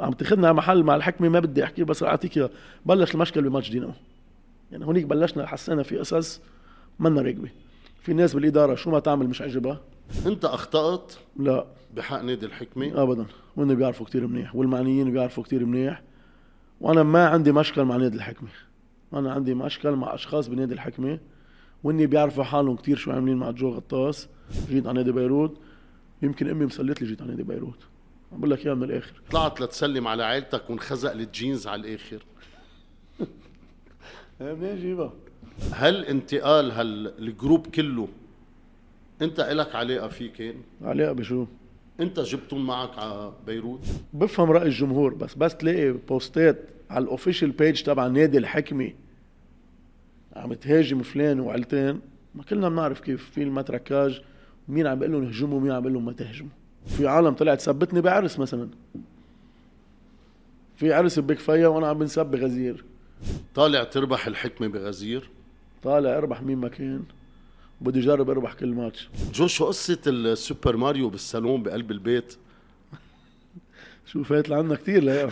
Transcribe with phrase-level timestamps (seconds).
[0.00, 2.50] عم تاخذنا على محل مع الحكمة ما بدي أحكي بس رح أعطيك إياها.
[2.86, 3.92] بلش المشكل بماتش دينامو.
[4.72, 6.40] يعني هونيك بلشنا حسينا في قصص
[6.98, 7.50] منا راكبه
[8.02, 9.80] في ناس بالإدارة شو ما تعمل مش عجبها.
[10.26, 11.66] أنت أخطأت؟ لا.
[11.96, 13.26] بحق نادي الحكمة؟ ابدا.
[13.56, 16.02] وهن بيعرفوا كتير منيح والمعنيين بيعرفوا كتير منيح.
[16.80, 18.48] وأنا ما عندي مشكل مع نادي الحكمة.
[19.14, 21.18] أنا عندي مشكل مع أشخاص بنادي الحكمة.
[21.84, 24.28] واني بيعرفوا حالهم كتير شو عاملين مع جو غطاس
[24.68, 25.60] جيت على نادي بيروت.
[26.22, 27.86] يمكن أمي مسلت لي جيت على نادي بيروت.
[28.32, 29.12] بقول لك اياها من الآخر.
[29.30, 32.22] طلعت لتسلم على عائلتك وانخزق الجينز على الآخر.
[34.40, 35.12] منين جيبها
[35.72, 38.08] هل انتقال هال group كله
[39.22, 41.46] انت إلك علاقة فيه كان؟ علاقة بشو؟
[42.00, 43.80] انت جبتهم معك على بيروت؟
[44.12, 46.58] بفهم رأي الجمهور بس بس تلاقي بوستات
[46.90, 48.92] على ال official page تبع نادي الحكمة
[50.36, 52.00] عم تهاجم فلان وعيلتين
[52.34, 54.22] ما كلنا بنعرف كيف في ال matraquage
[54.68, 56.50] مين عم بيقول لهم اهجموا ومين عم بيقول لهم ما تهجموا
[56.86, 58.68] في عالم طلعت سبتني بعرس مثلا.
[60.76, 62.84] في عرس بكفية وأنا عم بنسب بغزير.
[63.54, 65.30] طالع تربح الحكمة بغزير؟
[65.82, 67.02] طالع أربح مين ما كان.
[67.80, 69.08] بدي اجرب أربح كل ماتش.
[69.34, 72.36] جو شو قصة السوبر ماريو بالصالون بقلب البيت؟
[74.06, 75.30] شو فات لعنا كثير لا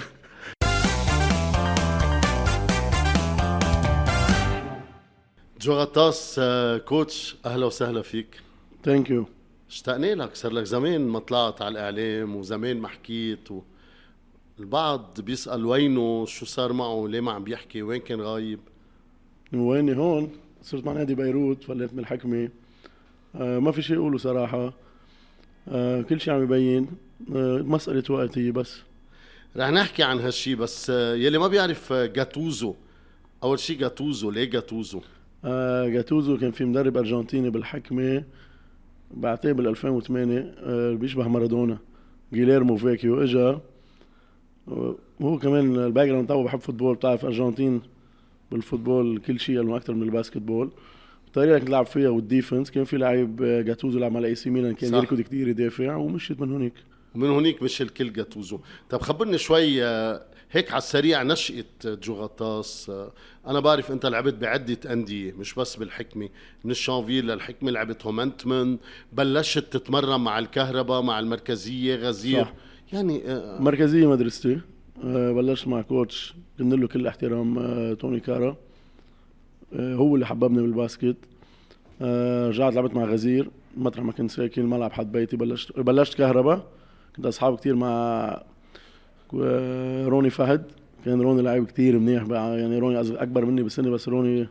[5.60, 8.40] جو غطاس آه، coach أهلا وسهلا فيك.
[8.84, 9.26] thank you
[9.68, 13.62] اشتقنا لك صار لك زمان ما طلعت على الإعلام وزمان ما حكيت و...
[14.58, 18.60] البعض بيسأل وينه؟ شو صار معه؟ ليه ما عم بيحكي؟ وين كان غايب؟
[19.52, 20.30] ويني هون؟
[20.62, 22.48] صرت مع نادي بيروت فليت من الحكمة.
[23.34, 24.72] آه ما في شيء اقوله صراحة.
[25.68, 26.88] آه كل شيء عم يبين.
[27.36, 28.80] آه مسألة وقت هي بس.
[29.56, 32.74] رح نحكي عن هالشي بس آه، يلي ما بيعرف آه، جاتوزو.
[33.42, 34.30] أول شيء جاتوزو.
[34.30, 35.00] ليه جاتوزو؟
[35.44, 38.24] آه جاتوزو كان في مدرب أرجنتيني بالحكمة.
[39.14, 41.78] بعتقد بال 2008 آه بيشبه مارادونا.
[42.32, 43.60] جيليرمو فيكيو إجا.
[45.20, 47.80] وهو كمان ال background تبعه بحب football بتعرف أرجنتين
[48.50, 50.70] بال football كل شيء انه أكثر من ال basketball
[51.26, 54.34] الطريقة اللي كنت لعب فيها وال defense كان في لعيب آه، جاتوزو لعب على اي
[54.34, 54.94] سي ميلان كان.
[54.94, 56.72] يركض كثير يدافع ومشيت من هونيك
[57.14, 58.58] ومن هونيك مش الكل جاتوزو.
[58.90, 60.22] طب خبرني شوي آه،
[60.52, 62.92] هيك على السريع نشأة جو غطاس
[63.46, 66.28] أنا بعرف أنت لعبت بعدة أندية مش بس بالحكمة.
[66.64, 68.78] من الشانفيل للحكمة لعبت هومنتمن
[69.12, 72.44] بلشت تتمرن مع الكهرباء مع المركزية غزير.
[72.44, 72.52] صح.
[72.92, 74.60] يعني آه، مركزية مدرستي
[75.04, 76.34] آه، بلشت مع coach.
[76.58, 78.56] كنا له كل احترام آه، توني كارا.
[79.72, 81.16] آه، هو اللي حببني بال basket.
[82.02, 83.50] آه، رجعت لعبت مع غزير.
[83.76, 86.66] مطرح ما كنت ساكن ملعب حد بيتي بلشت بلشت كهرباء.
[87.16, 88.42] كنت أصحاب كتير مع
[89.42, 90.62] آه، روني فهد.
[91.04, 92.60] كان روني لعيب كتير منيح بقى.
[92.60, 94.48] يعني روني أكبر مني بالسن بس روني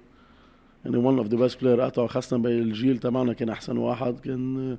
[0.86, 4.20] يعني one of the best players قطعوا خاصة بالجيل تبعنا كان أحسن واحد.
[4.20, 4.78] كان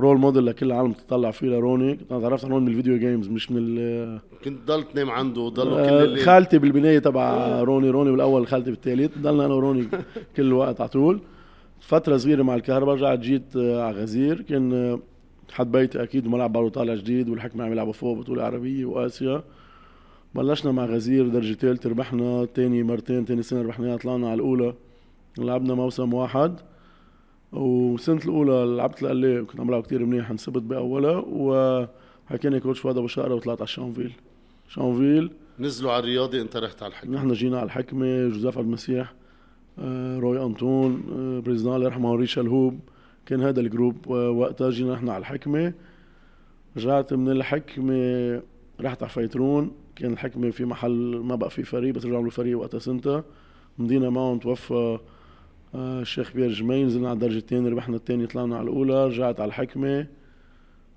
[0.00, 1.94] role model لكل العالم تطلع فيه لروني.
[1.96, 5.10] كنت أنا تعرفت على روني من ال video games مش من ال كنت ضل تنام
[5.10, 6.18] عنده ضلوا كل آه، الليل.
[6.24, 7.90] خالتي بالبناية تبع روني.
[7.90, 9.84] روني بالأول خالتي بالثالث ضلنا أنا وروني
[10.36, 11.20] كل الوقت على طول.
[11.80, 14.40] فترة صغيرة مع الكهرباء رجعت جيت آه، على غزير.
[14.42, 14.98] كان
[15.52, 19.42] آه، حد بيتي أكيد وملعب بارو طالع جديد والحكمة عم يلعبوا فوق بطولة عربية وآسيا.
[20.34, 24.74] بلشنا مع غزير درجة ثالث ربحنا تاني مرتين تاني سنة ربحناها طلعنا على الأولى.
[25.38, 26.60] لعبنا موسم واحد
[27.52, 33.06] والسنة الأولى لعبت لقلي كنت عم بلعب كثير منيح انسبت بأولها وحكيني coach فؤاد أبو
[33.06, 34.12] شقرة وطلعت على شانفيل.
[34.68, 35.30] شانفيل.
[35.58, 37.16] نزلوا على الرياضة أنت رحت على الحكمة.
[37.16, 39.14] نحن جينا على الحكمة جوزيف عبد المسيح
[39.78, 42.80] آه، روي أنطون آه، président الله يرحمه ريشا الهوب
[43.26, 45.72] كان هذا ال group وقتها جينا نحن على الحكمة.
[46.76, 48.42] رجعت من الحكمة
[48.80, 52.58] رحت على فيترون كان الحكمة في محل ما بقى في فريق بس رجعوا له فريق
[52.58, 53.24] وقتها سنتا
[53.78, 54.98] مضينا معهم توفى
[55.74, 56.86] آه، الشيخ بير جميل.
[56.86, 59.06] نزلنا على الدرجة الثانية ربحنا الثانية طلعنا على الأولى.
[59.06, 60.06] رجعت على الحكمة.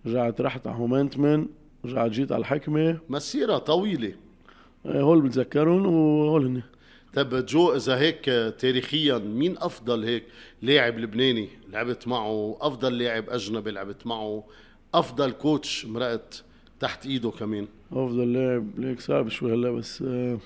[0.06, 1.46] رجعت رحت على هومنتمن
[1.86, 2.98] رجعت جيت على الحكمة.
[3.10, 4.12] مسيرة طويلة.
[4.86, 6.62] آه، هول بتذكرهم وهول هن
[7.16, 8.26] طب جو إذا هيك
[8.60, 10.24] تاريخيا مين أفضل هيك
[10.62, 14.44] لاعب لبناني لعبت معه؟ أفضل لاعب أجنبي لعبت معه؟
[14.94, 16.44] أفضل كوتش مرقت
[16.80, 20.38] تحت إيده كمان؟ أفضل لاعب ليك صعب شوي هلأ بس آه،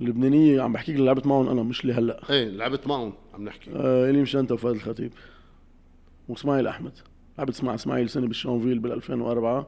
[0.00, 2.20] اللبنانية عم بحكيك اللي لعبت معهم أنا مش اللي هلأ.
[2.30, 3.70] إيه لعبت معهم عم نحكي.
[3.76, 5.12] آه الي مشانتا وفؤاد الخطيب
[6.28, 6.92] وإسماعيل أحمد.
[7.38, 9.66] لعبت مع إسماعيل سنة بالشانفيل بال 2004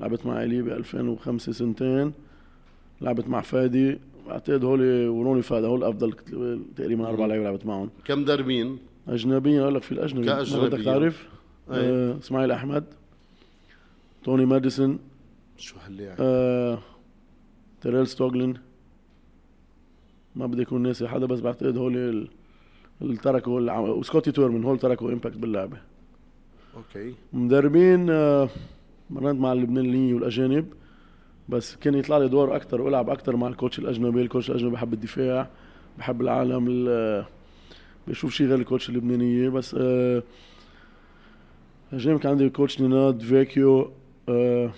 [0.00, 2.12] لعبت مع إلي ب 2005 سنتين
[3.00, 6.12] لعبت مع فادي بعتقد هول وروني فادي هول أفضل
[6.76, 8.78] تقريبا أربع لعيبة لعبت معهم كم دربين
[9.08, 10.68] أجنبيين أقول لك في الأجنبي ما كأجنبيين.
[10.70, 11.28] بدك تعرف.
[11.70, 12.84] آه إسماعيل أحمد
[14.24, 14.98] توني ماديسون
[15.56, 16.78] شو هاللاعب آه
[17.80, 18.54] تيريل ستوغلين.
[20.36, 22.28] ما بدي أكون ناسي حدا بس بعتقد هول ال-
[23.02, 25.76] اللي تركوا وسكوتي تورمن هول تركوا impact باللعبة.
[26.76, 27.14] أوكي.
[27.32, 28.48] مدربين آه
[29.10, 30.66] مرنت مع اللبنانيين والأجانب.
[31.48, 34.22] بس كان يطلع لي دور أكثر وألعب أكثر مع ال coach الأجنبي.
[34.22, 35.48] ال coach الأجنبي بحب الدفاع
[35.98, 37.24] بحب العالم ال-
[38.08, 39.48] بشوف شيء غير ال coach اللبنانية.
[39.48, 40.22] بس آه
[41.92, 43.90] كان عندي coach نيناد فيكيو
[44.28, 44.70] آه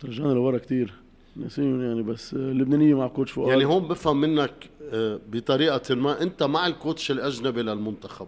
[0.00, 0.92] ترجعنا لورا كتير.
[1.36, 3.48] ناسيهم يعني بس آه اللبنانية مع coach فؤاد.
[3.48, 4.52] يعني هون بفهم منك
[4.92, 8.26] آه، بطريقة ما أنت مع ال coach الأجنبي للمنتخب.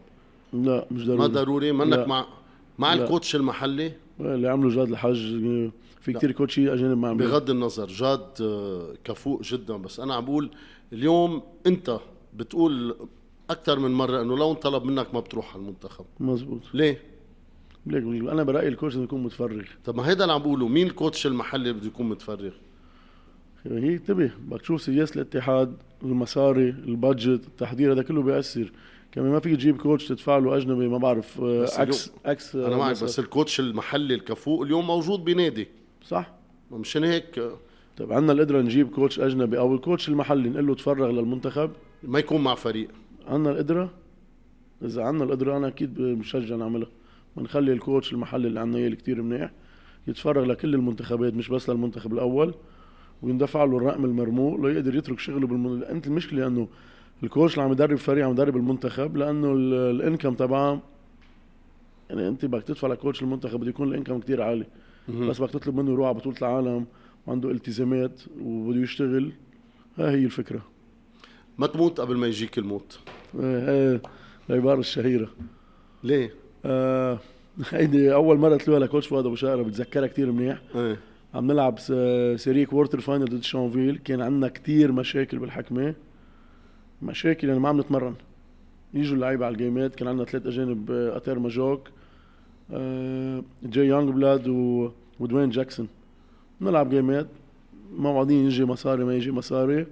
[0.53, 1.19] لا مش ضروري.
[1.19, 2.07] ما ضروري؟ منك لا.
[2.07, 2.27] مع
[2.79, 3.05] مع لا.
[3.05, 5.37] الكوتش المحلي؟ اللي عملوا جاد الحج
[6.01, 6.19] في لا.
[6.19, 7.29] كتير كوتشي أجانب ما عملوا.
[7.29, 10.51] بغض النظر جاد آه، كفوء جدا بس أنا عم بقول
[10.93, 11.99] اليوم أنت
[12.37, 12.97] بتقول
[13.51, 16.05] أكثر من مرة إنه لو انطلب منك ما بتروح على المنتخب.
[16.21, 16.61] مزبوط.
[16.75, 17.01] ليه؟
[17.87, 19.63] ليك أنا برأيي الكوتش لازم يكون متفرغ.
[19.85, 22.51] طب ما هيدا اللي عم بقوله مين الكوتش المحلي بده يكون متفرغ؟
[23.67, 28.73] هي انتبه بدك تشوف سياسة الاتحاد المصاري ال budget التحضير هذا كله بيأثر.
[29.15, 32.75] كمان ما فيك تجيب coach تدفع له أجنبي ما بعرف آه، بس إكس إكس أنا
[32.75, 32.91] آه، معك.
[33.05, 35.69] بس ال coach المحلي الكفوء اليوم موجود بنادي.
[36.05, 36.31] صح.
[36.73, 37.57] مشان هيك آه،
[37.97, 41.71] طيب عندنا القدرة نجيب coach أجنبي أو ال coach المحلي نقول له تفرغ للمنتخب.
[42.03, 42.89] ما يكون مع فريق.
[43.27, 43.91] عندنا القدرة؟
[44.83, 46.89] إذا عندنا القدرة أنا أكيد بشجع نعملها.
[47.37, 49.51] بنخلي ال coach المحلي اللي عندنا إياه كثير منيح
[50.07, 52.55] يتفرغ لكل المنتخبات مش بس للمنتخب الأول
[53.23, 55.83] ويندفع له الرقم المرموق ليقدر يترك شغله بالمن...
[55.83, 56.69] أنت المشكلة إنه
[57.23, 60.83] الكوتش اللي عم يدرب فريق عم يدرب المنتخب لأنه ال- الإنكم تبعه
[62.11, 64.67] يعني أنت بدك تدفع لكوتش المنتخب بده يكون الإنكم كتير عالي.
[65.09, 66.87] بس بدك تطلب منه يروح على بطولة العالم
[67.27, 69.33] وعنده التزامات وبده يشتغل.
[69.99, 70.63] ها هي الفكرة.
[71.59, 72.99] ما تموت قبل ما يجيك الموت؟
[73.41, 74.01] هاي
[74.51, 75.29] العباره الشهيرة.
[76.05, 76.35] ليه؟
[76.65, 77.19] آه،
[77.71, 80.59] هيدي أول مرة تلوها لكوتش فؤاد أبو شقرة بتذكرها كتير منيح.
[80.75, 80.97] إيه.
[81.35, 81.79] عم نلعب
[82.37, 85.95] series quarter final ضد شانفيل كان عندنا كتير مشاكل بالحكمة.
[87.05, 88.15] مشاكل يعني ما عم نتمرن.
[88.95, 89.95] يجوا اللعيبة على الجيمات.
[89.95, 91.89] كان عندنا ثلاث أجانب آه، أتير ماجوك
[92.73, 94.91] آه، جاي يونغ بلاد و...
[95.21, 95.89] ودوين جاكسون.
[96.61, 97.27] نلعب جيمات.
[97.97, 99.87] موعدين يجي مصاري ما يجي مصاري.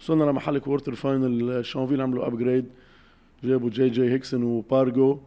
[0.00, 2.64] وصلنا لمحل quarter final شانفيل عملوا upgrade
[3.44, 5.18] جابوا جاي جاي هيكسون وبارجو.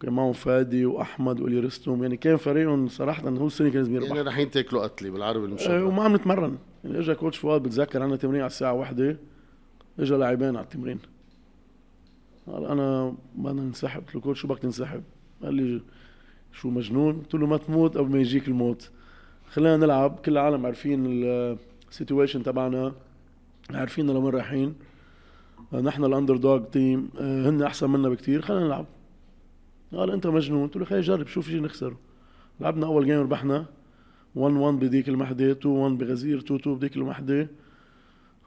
[0.00, 2.02] كان معهم فادي وأحمد وإيلي رستم.
[2.02, 5.48] يعني كان فريقهم صراحة هو السنة كان لازم يربح يعني رايحين تاكلوا قتلي بالعربي آه،
[5.48, 6.56] المشبع وما عم نتمرن.
[6.84, 9.16] يعني اجى coach فؤاد بتذكر عنا تمرين على الساعة واحدة.
[9.98, 10.98] اجى لاعبين على التمرين.
[12.46, 14.00] قال أنا بدنا ننسحب.
[14.00, 15.02] قلت له coach شو بدك تنسحب؟
[15.42, 15.80] قال لي
[16.52, 18.90] شو مجنون؟ قلت له ما تموت قبل ما يجيك الموت.
[19.48, 20.18] خلينا نلعب.
[20.24, 22.94] كل العالم عارفين ال situation تبعنا.
[23.70, 24.74] عارفين لوين رايحين.
[25.72, 28.42] آه، نحن ال underdog team هن أحسن منا بكتير.
[28.42, 28.86] خلينا نلعب.
[29.92, 31.26] قال أنت مجنون؟ قلت له خلينا نجرب.
[31.26, 31.98] شو في شيء نخسره
[32.60, 33.66] لعبنا أول game ربحنا.
[34.34, 37.48] 1 1 بديك المحدة 2 1 بغزير 2 2 بديك المحدة.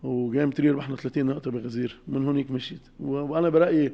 [0.03, 1.99] و game 3 ربحنا 30 نقطة بغزير.
[2.07, 2.81] من هونيك مشيت.
[2.99, 3.91] وأنا برأيي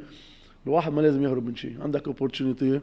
[0.68, 1.82] الواحد ما لازم يهرب من شيء.
[1.82, 2.82] عندك opportunity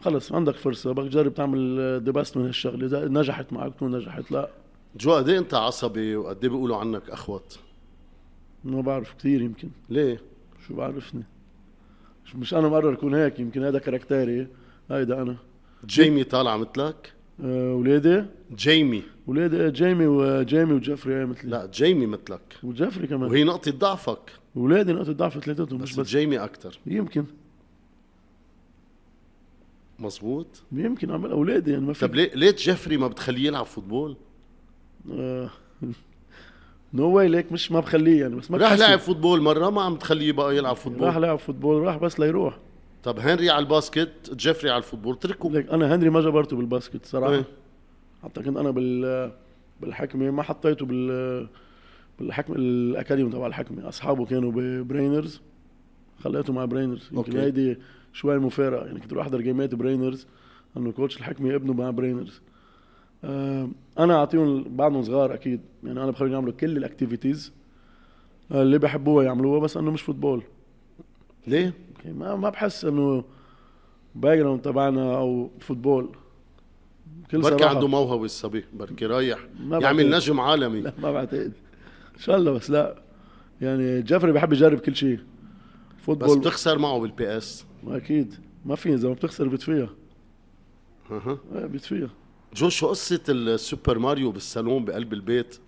[0.00, 0.92] خلص عندك فرصة.
[0.92, 2.86] بدك تجرب تعمل the best من هالشغلة.
[2.86, 4.32] إذا نجحت معك تكون نجحت.
[4.32, 4.48] لا.
[4.96, 7.58] جو قد إيه أنت عصبي؟ وقد إيه بيقولوا عنك اخوت
[8.64, 9.14] ما بعرف.
[9.18, 9.68] كثير يمكن.
[9.90, 10.20] ليه؟
[10.68, 11.22] شو بعرفني؟
[12.24, 13.40] مش- مش أنا مقرر أكون هيك.
[13.40, 14.46] يمكن هذا كاركتيري.
[14.90, 15.36] هيدا أنا.
[15.86, 17.12] جيمي طالع مثلك؟
[17.42, 18.24] أه ولادي؟
[18.54, 19.02] جيمي.
[19.26, 21.50] ولادي جيمي وجيمي وجيفري إيه مثلي.
[21.50, 22.40] لا جيمي مثلك.
[22.62, 23.30] وجيفري كمان.
[23.30, 24.32] وهي نقطة ضعفك.
[24.54, 27.24] ولادي نقطة ضعف ثلاثتهم بس, مش بس جيمي أكثر يمكن.
[29.98, 32.06] مزبوط يمكن اعمل اولادي يعني ما في.
[32.08, 34.16] طب ليه ليه جيفري ما بتخليه يلعب football؟
[36.94, 38.72] no way ليك مش ما بخليه يعني بس ما راح.
[38.72, 41.06] لعب football مرة ما عم تخليه بقى يلعب football.
[41.06, 42.58] راح لعب football راح بس ليروح.
[43.02, 46.56] طب هنري على ال basket جيفري على ال football اتركه ليك أنا هنري ما جبرته
[46.56, 47.34] بال basket صراحة.
[47.34, 47.44] إيه.
[48.22, 49.32] حتى كنت أنا بال
[49.80, 51.48] بالحكمة ما حطيته بال
[52.18, 53.88] بالحكمة ال academy تبع الحكمة.
[53.88, 55.40] أصحابه كانوا ببرينرز
[56.24, 57.08] خليته مع برينرز.
[57.12, 57.36] يمكن.
[57.36, 57.78] هيدي
[58.12, 58.86] شوي مفارقة.
[58.86, 60.26] يعني كنت أروح أحضر جيمات برينرز
[60.76, 62.40] إنه coach الحكمة ابنه مع برينرز.
[63.24, 63.68] آه
[63.98, 65.60] أنا أعطيهم بعدهم صغار أكيد.
[65.84, 67.52] يعني أنا بخليهم يعملوا كل ال activities
[68.52, 70.42] اللي بحبوها يعملوها بس إنه مش football.
[71.46, 73.24] ليه؟ ما ما بحس إنه
[74.14, 76.16] background تبعنا أو football
[77.30, 80.10] كل بركي عنده موهبة الصبي بركي رايح ما يعمل.
[80.10, 80.80] نجم عالمي.
[80.80, 81.52] لا ما بعتقد.
[82.14, 83.02] إن شاء الله بس لا.
[83.60, 85.16] يعني جيفري بحب يجرب كل شيء.
[85.16, 88.34] بس football بتخسر معه بال PS أكيد.
[88.64, 89.88] ما في إذا ما بتخسر بتفيها.
[91.10, 91.38] أها.
[91.54, 92.10] آه، بتفيها.
[92.54, 95.58] جو شو قصة السوبر ماريو بالصالون بقلب البيت؟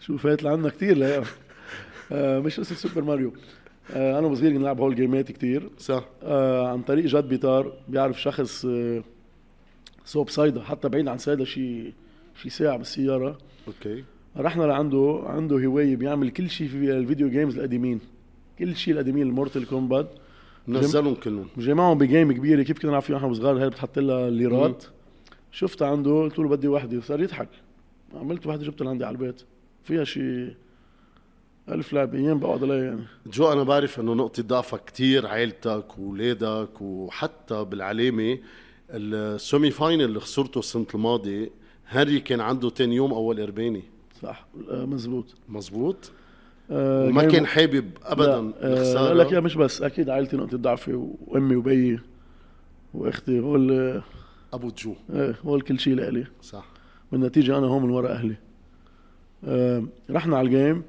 [0.00, 1.22] شو فات لعنا كثير لا
[2.12, 3.32] آه مش قصة سوبر ماريو.
[3.90, 6.04] أنا وصغير كنا نلعب هول جيمات كثير صح.
[6.22, 9.02] آه عن طريق جد بيطار بيعرف شخص آه
[10.04, 11.92] صوب صيدا حتى بعيد عن صيدا شي
[12.42, 13.38] شي ساعة بالسيارة.
[13.66, 14.04] أوكي.
[14.36, 18.00] رحنا لعنده عنده هواية بيعمل كل شيء في ال video games القديمين.
[18.58, 20.10] كل شيء القديمين المورتال كومبات.
[20.68, 21.46] نزلهم كلهم.
[21.56, 24.84] جمعهم ب game كبيرة كيف كنا نلعب فيها إحنا وصغار هي بتحط لها ليرات.
[25.52, 27.48] شفتها عنده قلت له بدي وحدة صار يضحك.
[28.14, 29.42] عملت وحدة جبتها لعندي على البيت.
[29.82, 30.54] فيها شيء
[31.68, 33.00] ألف لاعب أيام بقعد عليها يعني.
[33.26, 38.38] جو أنا بعرف إنه نقطة ضعفك كتير عيلتك واولادك وحتى بالعلامة
[38.90, 41.50] ال semi final اللي خسرته السنة الماضية
[41.88, 43.82] هاري كان عنده تاني يوم أول قرباني.
[44.22, 44.46] صح.
[44.70, 45.34] آه، مزبوط.
[45.48, 46.10] مزبوط؟
[46.70, 50.94] آه، وما كان حابب ابدا آه، الخسارة لك يا مش بس أكيد عائلتي نقطة ضعفي
[51.26, 52.00] وأمي وبيي
[52.94, 54.02] وأختي هول آه،
[54.52, 54.94] أبو جو.
[55.44, 56.26] هول كل شيء لإلي.
[56.42, 56.66] صح.
[57.12, 58.36] بالنتيجه أنا هون من وراء أهلي.
[59.44, 60.82] آه، رحنا على ال game.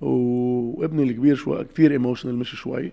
[0.00, 2.92] وابني الكبير شوي كثير emotional مش شوي.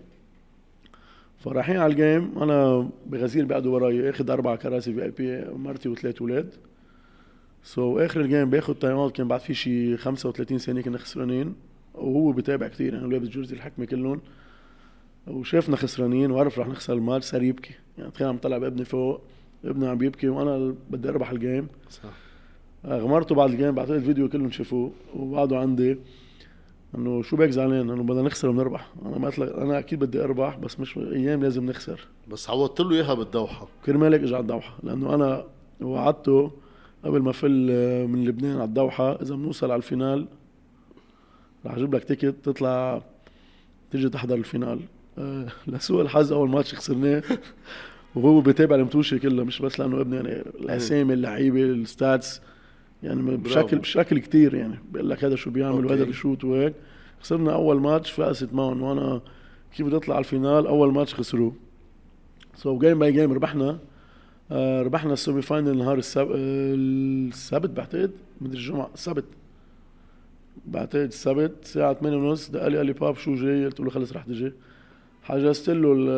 [1.38, 6.54] فرايحين على ال game أنا بغزير بيقعدوا وراي أخذ أربع كراسي VIP مرتي وثلاث أولاد.
[7.62, 10.98] so so, آخر ال game باخذ time out كان بعد في شي 35 ثانية كنا
[10.98, 11.54] خسرانين.
[11.94, 14.20] وهو بتابع كثير يعني لابس jersey الحكمة كلهم.
[15.26, 17.74] وشافنا خسرانين وعرف رح نخسر الماتش صار يبكي.
[17.98, 19.20] يعني تخيل عم طلع بابني فوق
[19.64, 22.10] ابني عم بيبكي وأنا بدي أربح ال game صح.
[22.86, 25.98] غمرته بعد ال game بعتقد الفيديو كلهم شافوه وبعده عندي.
[26.94, 30.56] انه شو بك زعلان؟ انه بدنا نخسر ونربح أنا ما قلت أنا أكيد بدي أربح
[30.56, 32.00] بس مش أيام لازم نخسر.
[32.28, 33.68] بس عوضت له إياها بالدوحة.
[33.86, 35.44] كرمالك اجى على الدوحة لأنه أنا
[35.80, 36.50] وعدته
[37.04, 37.68] قبل ما فل
[38.08, 40.26] من لبنان على الدوحة إذا بنوصل على ال final
[41.66, 43.02] رح أجيب لك ticket تطلع
[43.90, 44.80] تيجي تحضر ال final.
[45.18, 47.22] آه، لسوء الحظ أول ماتش خسرناه.
[48.14, 52.40] وهو بيتابع المتوشة كلها مش بس لأنه ابني يعني الأسامي اللعيبة ال stats.
[53.02, 53.76] يعني بشكل برافو.
[53.76, 54.78] بشكل كتير يعني.
[54.92, 55.86] بيقول لك هذا شو بيعمل.
[55.86, 56.74] وهذا بيشوت وهيك.
[57.20, 58.82] خسرنا أول ماتش فقست معهم.
[58.82, 59.20] وأنا
[59.76, 61.54] كيف بدي أطلع على ال final؟ أول ماتش خسروه.
[62.54, 63.78] so game by game ربحنا.
[64.52, 68.10] آه ربحنا ال semi final نهار السبت السبت بعتقد.
[68.40, 68.90] مدري الجمعة.
[68.94, 69.24] السبت
[70.66, 72.50] بعتقد السبت الساعة 8 ونص.
[72.50, 74.52] دق لي قال لي باب شو جاي؟ قلت له خلص رح تجي.
[75.22, 76.08] حجزت له ال-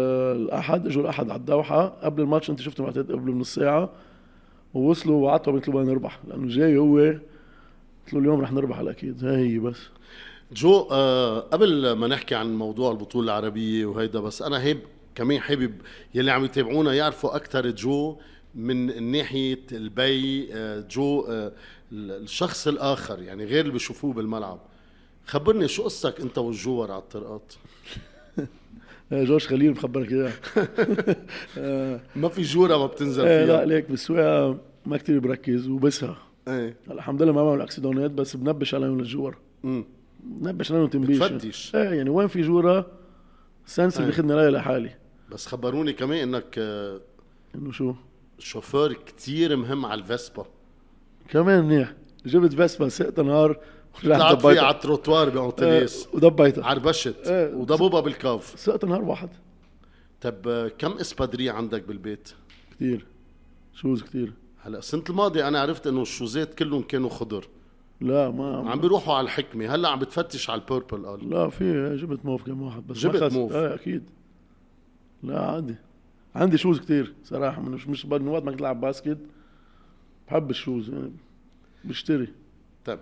[0.43, 0.87] الأحد.
[0.87, 1.87] إجوا الأحد على الدوحة.
[1.87, 3.91] قبل الماتش أنت شفته بعتقد قبل بنص ساعة.
[4.75, 9.55] ووصلوا وعدتهم قلت له نربح لأنه جاي هو قلت له اليوم رح نربح الاكيد هاي
[9.55, 9.79] هي بس.
[10.53, 14.79] جو آه قبل ما نحكي عن موضوع البطولة العربية وهيدا بس أنا هيب
[15.15, 15.75] كمان حابب
[16.15, 18.17] يلي عم يتابعونا يعرفوا أكثر جو
[18.55, 21.53] من ناحية البي آه جو آه
[21.93, 24.59] الشخص الآخر يعني غير اللي بيشوفوه بالملعب.
[25.27, 27.53] خبرني شو قصتك أنت والجوار على الطرقات؟
[29.13, 30.33] جورج خليل مخبرك إياه.
[31.59, 36.17] آه، ما في جورة ما بتنزل آه، لا فيها عليك بالسواقة ما كتير بركز وبسها.
[36.49, 36.77] إيه.
[36.91, 39.85] الحمد لله ما بعمل أكسيدونات بس بنبش عليهم للجوار مم.
[40.25, 41.75] بنبش عليهم تنبيش بتفتش.
[41.77, 42.87] إيه يعني وين في جورة
[43.67, 44.07] sensor إيه.
[44.07, 44.91] بياخذني راي لحالي.
[45.31, 47.01] بس خبروني كمان إنك آه،
[47.55, 47.95] إنه شو؟
[48.39, 50.47] شوفير كتير مهم على ال Vespa.
[51.29, 51.93] كمان منيح.
[52.27, 53.59] جبت Vespa سقت نهار
[54.03, 57.17] طلعت فيها على ضبيتها التروتوار بأنطليس آه، وضبيتها عربشت.
[57.27, 57.55] إيه.
[57.55, 59.29] وضبوبها بالكاف سقت نهار واحد.
[60.21, 62.33] طب آه، كم إسبادرية عندك بالبيت؟
[62.75, 63.07] كثير
[63.75, 64.33] shoes كثير
[64.63, 67.49] هلا السنة الماضية أنا عرفت إنه الـ shoes ات كلهم كانوا خضر،
[68.01, 71.31] لا ما عم بيروحوا على الحكمة، هلأ عم بتفتش على ال purple قال.
[71.31, 73.53] لا في جبت موف كم واحد بس جبت موف.
[73.53, 74.03] إيه أكيد.
[75.23, 75.75] لا عادي
[76.35, 77.63] عندي shoes كثير صراحة.
[77.63, 79.19] مش مش من وقت ما كنت العب basket
[80.29, 81.13] بحب ال shoes يعني
[81.85, 82.29] بشتري.
[82.85, 83.01] طيب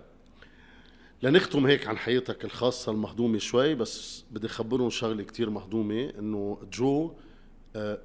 [1.23, 7.12] لنختم هيك عن حياتك الخاصة المهضومة شوي بس بدي أخبرهم شغلة كتير مهضومة إنه جو
[7.76, 7.99] آه،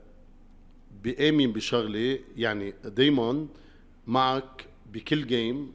[1.04, 3.48] بآمن بشغلة يعني دايما
[4.08, 5.72] معك بكل جيم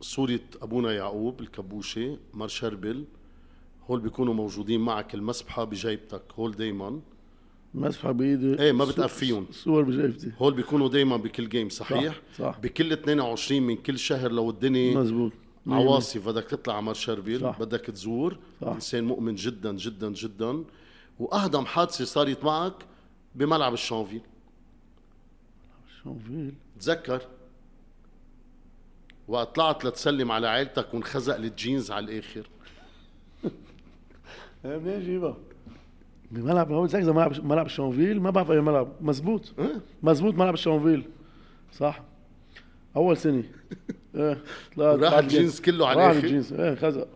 [0.00, 3.04] صورة أبونا يعقوب الكبوشة مار شربل
[3.90, 7.00] هول بيكونوا موجودين معك المسبحة بجيبتك هول دايما
[7.74, 9.46] مسحه بإيدي إيه، ما بتقفيهم.
[9.50, 12.58] صور بجيبتي هول بيكونوا دايما بكل جيم صحيح؟ صح.
[12.62, 15.32] بكل 22 من كل شهر لو الدنيا مزبوط
[15.66, 17.58] عواصف بدك تطلع على شربيل صح.
[17.60, 18.38] بدك تزور.
[18.60, 18.68] صح.
[18.68, 20.64] إنسان مؤمن جدا جدا جدا.
[21.18, 22.84] واهضم حادثة صارت معك
[23.34, 24.20] بملعب الشانفيل.
[26.02, 27.22] شانفيل تذكر؟
[29.28, 32.48] وقت طلعت لتسلم على عيلتك وانخزق الجينز على الآخر.
[34.64, 35.36] إيه منين جيبها؟
[36.30, 38.92] بملعب هو ملعب ملعب الشانفيل ما بعرف اي ملعب.
[39.00, 39.52] مزبوط.
[39.58, 41.04] أه؟ مزبوط ملعب الشانفيل
[41.72, 42.02] صح.
[42.96, 43.44] أول سنة.
[44.14, 44.42] إيه
[44.76, 46.52] طلعت راح الجينز كله على راح؟ الجينز.
[46.52, 47.08] إيه خزق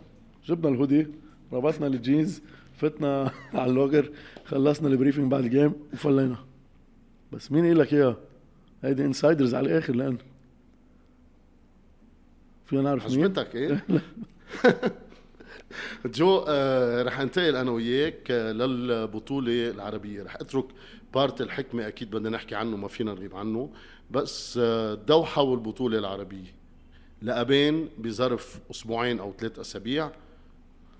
[0.46, 1.06] جبنا الهودي
[1.52, 2.42] ربطنا الجينز
[2.76, 4.10] فتنا على اللوجر
[4.44, 6.36] خلصنا ال briefing بعد ال game وفلينا.
[7.32, 8.16] بس مين قال لك إياها؟
[8.84, 10.18] هيدي insiders على الآخر لأن.
[12.66, 13.84] فينا نعرف مين؟ عجبتك إيه؟
[16.06, 20.22] جو آه رح انتقل أنا وياك آه للبطولة العربية.
[20.22, 20.64] رح أترك
[21.14, 23.70] part الحكمة أكيد بدنا نحكي عنه ما فينا نغيب عنه.
[24.10, 26.54] بس آه الدوحه والبطولة العربية.
[27.22, 30.10] لأبين بظرف أسبوعين أو ثلاث أسابيع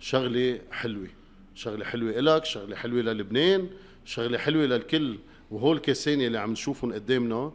[0.01, 1.09] شغلة حلوة.
[1.55, 3.69] شغلة حلوة إلك شغلة حلوة للبنان
[4.05, 5.19] شغلة حلوة للكل
[5.51, 7.53] وهول كاسين اللي عم نشوفهم قدامنا.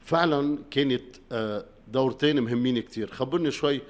[0.00, 1.02] فعلا كانت
[1.32, 3.10] آه، دورتين مهمين كتير.
[3.10, 3.80] خبرني شوي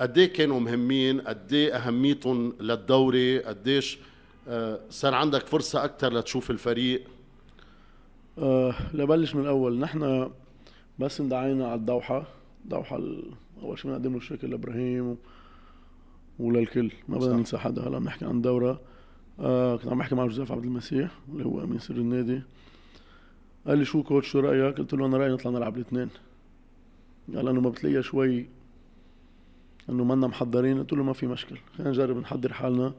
[0.00, 3.98] قد إيه كانوا مهمين؟ قد إيه أهميتهم للدوري؟ قديش
[4.48, 7.04] آه، صار عندك فرصة أكثر لتشوف الفريق؟
[8.38, 9.78] أه لبلش من الأول.
[9.78, 10.30] نحن
[10.98, 12.26] بس اندعينا على الدوحة.
[12.64, 13.00] دوحه
[13.64, 15.16] أول شيء بنقدم له الشكر لإبراهيم.
[16.38, 16.90] وللكل.
[17.08, 18.80] ما بدنا ننسى حدا هلا بنحكي عن دورة.
[19.40, 22.42] آه كنت عم بحكي مع جوزيف عبد المسيح اللي هو أمين سر النادي.
[23.66, 26.08] قال لي شو كوتش شو رأيك؟ قلت له أنا رأيي نطلع نلعب الاثنين.
[27.34, 28.46] قال انه ما بتلاقيها شوي
[29.90, 30.78] انه منا محضرين.
[30.78, 32.92] قلت له ما في مشكل خلينا نجرب نحضر حالنا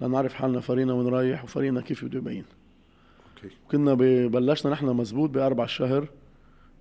[0.00, 2.44] لنعرف حالنا فريقنا وين رايح وفريقنا كيف بده يبين.
[3.36, 3.54] Okay.
[3.70, 3.94] كنا
[4.28, 6.08] بلشنا نحن مزبوط بأربع الشهر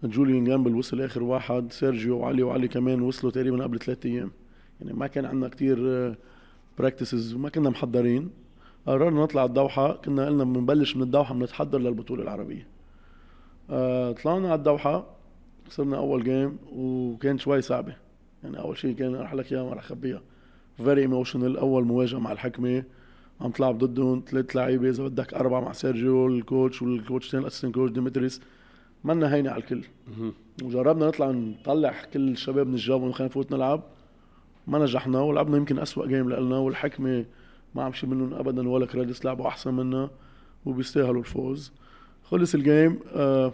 [0.03, 4.31] جوليان جامبل وصل آخر واحد سيرجيو وعلي وعلي كمان وصلوا تقريبا قبل ثلاث أيام.
[4.81, 5.77] يعني ما كان عندنا كتير
[6.79, 8.29] practices وما كنا محضرين.
[8.87, 12.67] قررنا نطلع الدوحة كنا قلنا بنبلش من الدوحة بنتحضر للبطولة العربية.
[13.69, 15.05] آه، طلعنا على الدوحة
[15.67, 17.95] خسرنا أول game وكان شوي صعبة.
[18.43, 20.21] يعني أول شيء كان رح قول لك إياها ما رح أخبيها.
[20.77, 22.83] very emotional أول مواجهة مع الحكمة.
[23.41, 27.41] عم تلعب ضدهم ثلاث لعيبة إذا بدك أربعة مع سيرجيو ال coach وال coach الثاني
[27.41, 28.41] ال assistant coach ديمتريس
[29.03, 29.83] منا هينة على الكل.
[30.63, 33.83] وجربنا نطلع نطلع كل الشباب من الجو ونخلينا نفوت نلعب.
[34.67, 37.25] ما نجحنا ولعبنا يمكن أسوأ game لنا والحكمة
[37.75, 40.09] ما عم شي منهم ابدا ولا credits لعبوا أحسن منا
[40.65, 41.71] وبيستاهلوا الفوز.
[42.23, 43.53] خلص ال game آه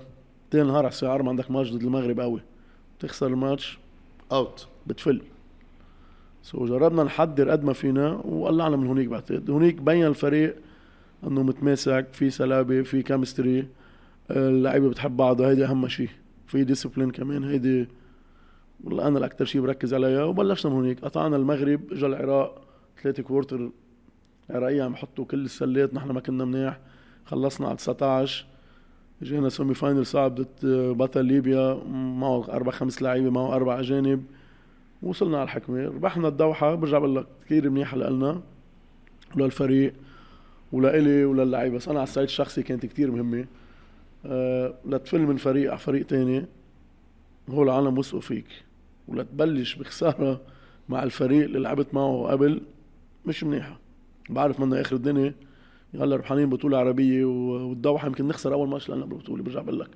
[0.52, 2.42] تاني نهار على الساعة 4 عندك ماتش ضد المغرب قوي.
[3.00, 3.80] تخسر ال match.
[4.32, 5.22] Out بتفل.
[6.44, 9.50] So جربنا نحضر قد ما فينا وقلعنا من هونيك بعتقد.
[9.50, 10.56] هونيك بين الفريق
[11.24, 13.68] إنه متماسك في صلابة في chemistry
[14.32, 16.10] اللعيبة بتحب بعضها هيدي أهم شيء
[16.48, 17.88] في discipline كمان هيدي
[18.84, 20.24] والله أنا الاكثر شيء بركز عليها.
[20.24, 22.62] وبلشنا من هونيك قطعنا المغرب اجى العراق
[23.04, 23.70] ثلاثة quarter
[24.50, 26.80] عراقية عم يحطوا كل السلات نحن ما كنا منيح.
[27.26, 28.46] خلصنا على 19
[29.24, 30.66] جينا semi-final صعب ضد
[30.98, 34.24] بطل ليبيا معه أربع خمس لعيبة معه أربع أجانب.
[35.04, 35.86] وصلنا على الحكمة.
[35.86, 38.42] ربحنا الدوحة برجع بقول لك كثير منيحه لنا
[39.36, 39.94] وللفريق
[40.72, 41.76] ولإلي وللعيبة.
[41.76, 43.46] بس أنا على الصعيد الشخصي كانت كثير مهمة.
[44.86, 46.46] لتفل من فريق على فريق تاني.
[47.50, 48.48] هو العالم وثقوا فيك.
[49.08, 50.42] ولتبلش بخسارة
[50.90, 52.62] مع الفريق اللي لعبت معه قبل
[53.26, 53.80] مش منيحة.
[54.30, 55.34] بعرف منا آخر الدنيا.
[55.96, 59.90] هلا ربحانين بطولة عربية والدوحة يمكن نخسر أول ماتش لنا بالبطولة برجع بقول لك.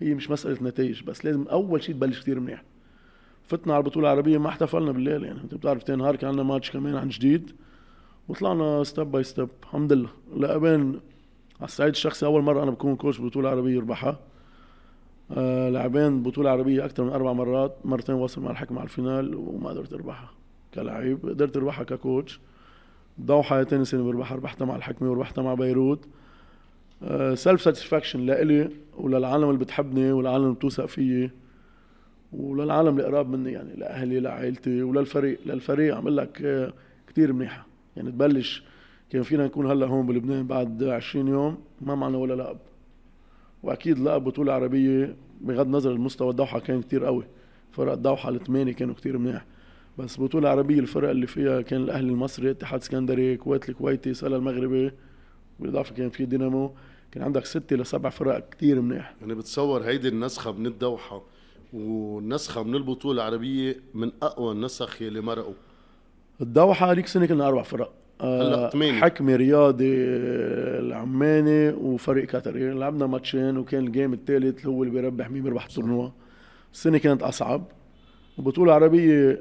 [0.00, 2.62] هي مش مسألة نتائج بس لازم أول شيء تبلش كثير منيح.
[3.44, 5.40] فتنا على البطولة العربية ما احتفلنا بالليل يعني.
[5.40, 7.50] أنت بتعرف تاني نهار كان عندنا ماتش كمان عن جديد
[8.28, 10.10] وطلعنا step by step الحمد لله.
[10.36, 11.00] لأبين
[11.60, 14.18] على الصعيد الشخصي أول مرة أنا بكون coach بطولة عربية ربحها
[15.36, 19.34] آه لاعبين بطولة عربية أكثر من أربع مرات مرتين وصل مع الحكمة على ال final
[19.34, 20.30] وما قدرت أربحها
[20.74, 21.18] كلاعب.
[21.24, 22.40] قدرت أربحها ك coach
[23.20, 26.08] دوحة تاني سنة بربحها ربحتها مع الحكمة وربحتها مع بيروت.
[27.34, 31.30] Self satisfaction لإلي وللعالم اللي بتحبني والعالم اللي بتوثق فيي
[32.32, 36.72] وللعالم اللي قراب مني يعني لاهلي لعائلتي وللفريق للفريق عم لك آه،
[37.08, 37.66] كثير منيحة.
[37.96, 38.64] يعني تبلش
[39.10, 42.58] كان فينا نكون هلا هون بلبنان بعد 20 يوم ما معنا ولا لقب.
[43.62, 47.24] وأكيد لقب بطولة عربية بغض النظر المستوى الدوحه كان كثير قوي.
[47.72, 49.46] فرق الدوحه الثمانية كانوا كثير منيح.
[49.98, 54.92] بس بطولة عربية الفرق اللي فيها كان الأهلي المصري اتحاد اسكندري الكويت الكويتي سلا المغربي.
[55.60, 56.72] بالإضافة كان في دينامو.
[57.12, 59.14] كان عندك ستة لسبع فرق كتير منيح.
[59.20, 61.22] يعني بتصور هيدي النسخة من الدوحة
[61.72, 65.54] والنسخة من البطولة العربية من أقوى النسخ اللي مرقوا.
[66.40, 67.92] الدوحة هذيك السنة كنا أربع فرق.
[68.20, 69.94] آه حكمي رياضي
[70.78, 76.10] العماني وفريق قطري لعبنا ماتشين وكان الجيم الثالث هو اللي بيربح مين بيربح التورنوا.
[76.72, 77.64] السنة كانت أصعب.
[78.38, 79.40] وبطولة عربية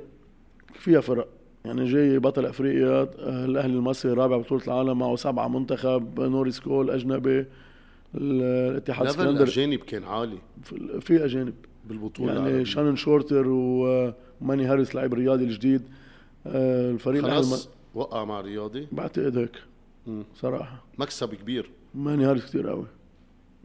[0.73, 1.27] فيها فرق.
[1.65, 3.03] يعني جاي بطل أفريقيا
[3.45, 7.45] الأهلي المصري رابع بطولة العالم معه سبعة منتخب نوري سكول أجنبي
[8.15, 9.43] الاتحاد إسكندر.
[9.43, 10.37] الأجانب كان عالي.
[11.01, 11.53] في أجانب.
[11.89, 12.63] بالبطولة يعني العالمية.
[12.63, 15.81] شانون شورتر وماني هاريس لاعب رياضي الجديد.
[16.47, 17.69] آه، الفريق خلاص.
[17.97, 19.55] وقع مع رياضي بعتقد هيك
[20.35, 20.83] صراحة.
[20.97, 21.69] مكسب كبير.
[21.95, 22.85] ماني هاريس كثير قوي.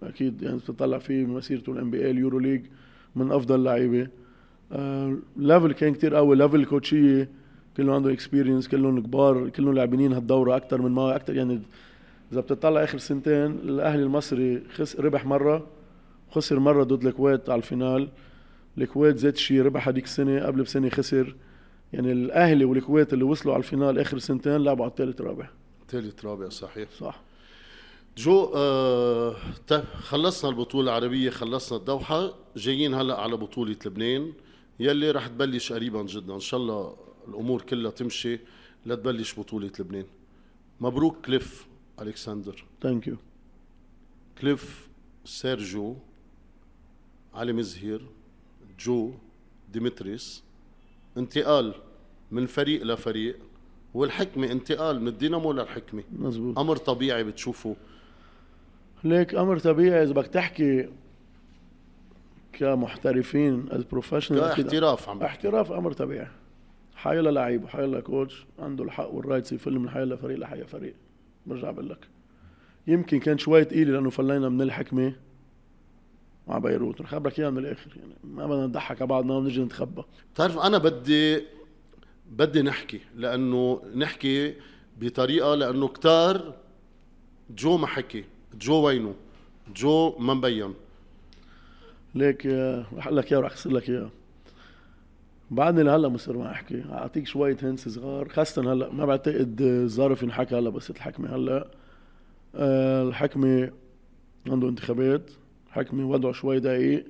[0.03, 2.63] أكيد يعني بتطلع فيه مسيرته الان بي اي اليورو ليج
[3.17, 4.09] من أفضل لعيبة.
[5.37, 7.29] Level آه، كان كتير قوي level كوتشية
[7.77, 11.61] كلهم عنده experience كلهم كبار كلهم لاعبين هالدورة أكثر من ما أكثر يعني
[12.33, 15.67] إذا بتطلع آخر سنتين الأهلي المصري خسر ربح مرة
[16.31, 18.09] خسر مرة ضد الكويت على ال final.
[18.79, 21.35] الكويت ذات شيء ربح هذيك السنة قبل بسنة خسر.
[21.93, 25.51] يعني الأهلي والكويت اللي وصلوا على ال final آخر سنتين لعبوا على الثالث رابع.
[25.89, 26.91] ثالث رابع صحيح.
[26.91, 27.21] صح.
[28.17, 29.37] جو آه
[29.69, 34.33] طيب خلصنا البطولة العربية خلصنا الدوحة جايين هلأ على بطولة لبنان.
[34.81, 36.35] يلي رح تبلش قريبا جدا.
[36.35, 36.97] إن شاء الله
[37.29, 38.41] الأمور كلها تمشي
[38.87, 40.07] لتبلش بطولة لبنان.
[40.81, 41.67] مبروك كليف
[42.01, 43.17] الكسندر thank you
[44.41, 44.89] كليف
[45.25, 45.97] سيرجيو
[47.35, 48.07] علي مزهير
[48.81, 49.15] جو
[49.73, 50.43] ديمتريس.
[51.17, 51.75] انتقال
[52.31, 53.39] من فريق لفريق
[53.95, 57.77] والحكمة انتقال من الدينامو للحكمة مزبوط أمر طبيعي بتشوفه.
[59.05, 60.89] ليك أمر طبيعي إذا بدك تحكي
[62.53, 66.29] كمحترفين as professional احتراف عم احتراف أمر طبيعي.
[66.95, 70.95] حيلا لعيب وحيلا coach عنده الحق وال rights يفل من حيلا فريق لحيلا فريق.
[71.47, 72.09] برجع بقول لك.
[72.87, 75.13] يمكن كان شوي تقيل لأنه فلينا من الحكمة.
[76.49, 77.01] مع بيروت.
[77.01, 80.03] رح خبرك إياها من الآخر يعني ما بدنا نضحك على بعضنا ونجي نتخبى.
[80.35, 81.43] بتعرف أنا بدي
[82.31, 84.55] بدي نحكي لأنه نحكي
[85.01, 86.55] بطريقة لأنه كتار
[87.51, 88.25] جو ما حكي
[88.61, 89.15] جو وينه
[89.77, 90.75] جو ما مبين.
[92.15, 92.47] ليك
[92.97, 94.11] رح أقول لك اياه ورح أخسر لك اياه
[95.51, 96.85] بعدني لهلأ مصر ما أحكي.
[96.93, 101.69] أعطيك شوية هنس صغار خاصة هلأ ما بعتقد ظرف ينحكى هلأ بس الحكمة هلأ
[102.55, 103.71] آه، الحكمة
[104.47, 105.31] عنده انتخابات.
[105.73, 107.07] حكمي وضعه شوي دقيق.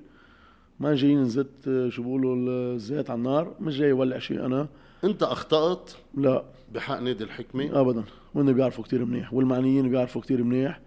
[0.80, 2.36] ما جايين نزت شو بيقولوا
[2.74, 3.54] الزيت على النار.
[3.60, 4.68] مش جاي يولع شيء أنا.
[5.04, 6.44] أنت أخطأت؟ لا.
[6.74, 8.04] بحق نادي الحكمة؟ ابدا.
[8.34, 9.34] وهن بيعرفوا كتير منيح.
[9.34, 10.80] والمعنيين بيعرفوا كتير منيح.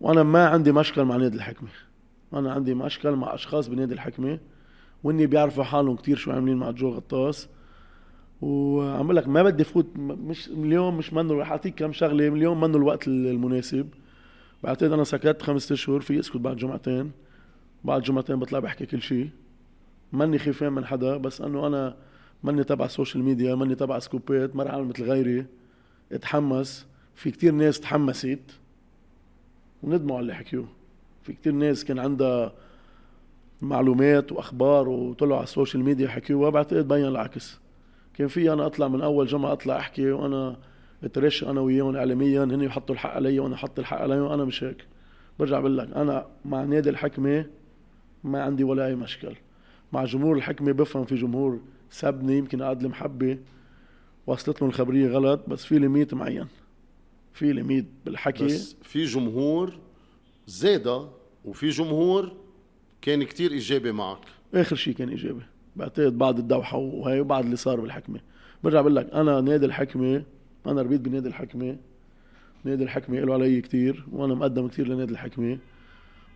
[0.00, 1.68] وأنا ما عندي مشكل مع نادي الحكمة.
[2.34, 4.38] أنا عندي مشكل مع أشخاص بنادي الحكمة.
[5.04, 7.48] وإني بيعرفوا حالهم كتير شو عاملين مع جو غطاس
[8.42, 12.28] وعم لك ما بدي فوت مش اليوم مش منه رح أعطيك كم شغلة.
[12.28, 13.88] اليوم منه الوقت المناسب.
[14.64, 17.12] بعتقد أنا سكت خمسة اشهر فيي أسكت بعد جمعتين.
[17.84, 19.28] بعد جمعتين بطلع بحكي كل شيء
[20.12, 21.96] ماني خيفان من حدا بس إنه أنا
[22.42, 25.46] ماني تبع ال social media ماني تبع سكوبات ما رح مثل غيري.
[26.12, 26.86] اتحمس.
[27.14, 28.40] في كتير ناس تحمست.
[29.82, 30.68] وندموا على اللي حكيوه.
[31.22, 32.52] في كتير ناس كان عندها
[33.62, 37.58] معلومات وأخبار وطلعوا على ال social media حكيوها بعتقد بين العكس.
[38.14, 40.56] كان في أنا أطلع من أول جمعة أطلع أحكي وأنا
[41.04, 44.86] اتراشق أنا وياهم اعلاميا؟ هن يحطوا الحق علي وأنا أحط الحق عليهم وأنا مش هيك.
[45.38, 47.46] برجع بقول لك أنا مع نادي الحكمة
[48.24, 49.34] ما عندي ولا أي مشكل.
[49.92, 53.38] مع جمهور الحكمة بفهم في جمهور سبني يمكن قعد المحبه
[54.26, 56.46] وصلت له الخبرية غلط بس في limit معين.
[57.32, 58.44] في limit بالحكي.
[58.44, 59.72] بس في جمهور
[60.46, 61.08] زاده
[61.44, 62.32] وفي جمهور
[63.02, 64.18] كان كتير إيجابي معك.
[64.54, 65.42] آخر شيء كان إيجابي.
[65.76, 68.20] بعتقد بعد الدوحة وهي وبعد اللي صار بالحكمة.
[68.64, 70.22] برجع بقول لك أنا نادي الحكمة
[70.66, 71.76] أنا ربيت بنادي الحكمة.
[72.64, 75.58] نادي الحكمة له علي كثير وأنا مقدم كثير لنادي الحكمة.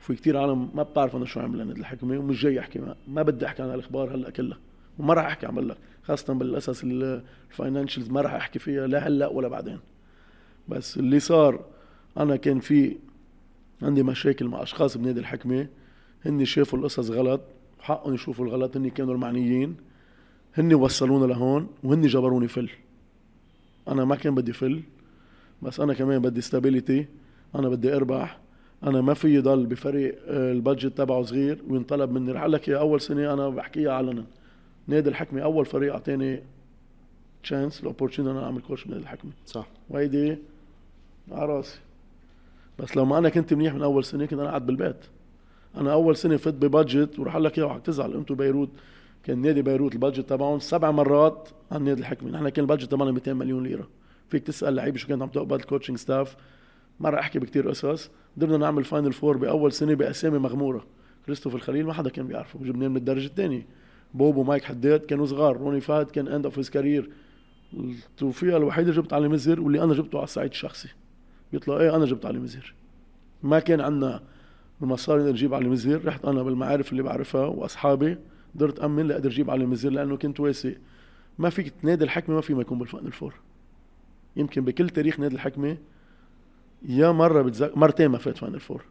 [0.00, 3.22] وفي كثير عالم ما بتعرف أنا شو عمل لنادي الحكمة ومش جاي أحكي ما, ما
[3.22, 4.58] بدي أحكي عن الأخبار هلأ كلها
[4.98, 5.76] وما راح أحكي عم لك.
[6.02, 9.78] خاصة بالأساس الفاينانشلز ما راح أحكي فيها لا هلأ ولا بعدين.
[10.68, 11.64] بس اللي صار
[12.18, 12.96] أنا كان في
[13.82, 15.66] عندي مشاكل مع أشخاص بنادي الحكمة.
[16.26, 17.40] هن شافوا القصص غلط
[17.80, 19.76] حقهم يشوفوا الغلط هن كانوا المعنيين.
[20.54, 22.70] هن وصلونا لهون وهن جبروني فل.
[23.88, 24.82] أنا ما كان بدي فل
[25.62, 27.06] بس أنا كمان بدي stability
[27.54, 28.38] أنا بدي أربح.
[28.82, 32.32] أنا ما فيي ضل بفريق آه، ال budget تبعه صغير وينطلب مني.
[32.32, 34.24] رح لك يا أول سنة أنا بحكيها علنا.
[34.86, 36.42] نادي الحكمة أول فريق أعطاني
[37.42, 39.30] chance ال opportunity أنا أعمل coach بنادي الحكمة.
[39.46, 39.66] صح.
[39.90, 40.38] وهيدي
[41.30, 41.78] على راسي.
[42.78, 44.96] بس لو ما أنا كنت منيح من أول سنة كنت أنا قاعد بالبيت.
[45.76, 48.68] أنا أول سنة فت ب budget وراح لك اياها تزعل أنتم بيروت
[49.22, 52.30] كان نادي بيروت ال budget تبعهم سبع مرات عن نادي الحكمة.
[52.30, 53.88] نحن كان ال budget تبعنا 200 مليون ليرة.
[54.28, 56.36] فيك تسأل لعيبة شو كانت عم تقبض coaching staff
[57.00, 58.10] ما راح أحكي بكتير قصص.
[58.36, 60.86] قدرنا نعمل final four بأول سنة بأسامي مغمورة.
[61.26, 62.58] كريستوف الخليل ما حدا كان بيعرفه.
[62.64, 63.66] جبناه من الدرجه الثانية
[64.14, 65.56] بوب ومايك حداد كانوا صغار.
[65.56, 67.10] روني فهد كان end of his career
[67.74, 70.88] التوفيق الوحيدة جبت علي مزهر واللي أنا جبته على الصعيد الشخصي.
[71.52, 72.74] بيطلع إيه أنا جبت علي مزهر
[73.42, 74.22] ما كان عندنا
[74.82, 78.18] المصاري نجيب علي مزهر رحت أنا بالمعارف اللي بعرفها وأصحابي.
[78.58, 80.74] قدرت أمن لاقدر أجيب علي مزهر لأنه كنت واثق
[81.38, 83.34] ما فيك كنادي الحكمة ما في ما يكون بال final four
[84.36, 85.76] يمكن بكل تاريخ نادي الحكمة
[86.88, 88.84] يا مرة بتذكر مرتين ما فات final four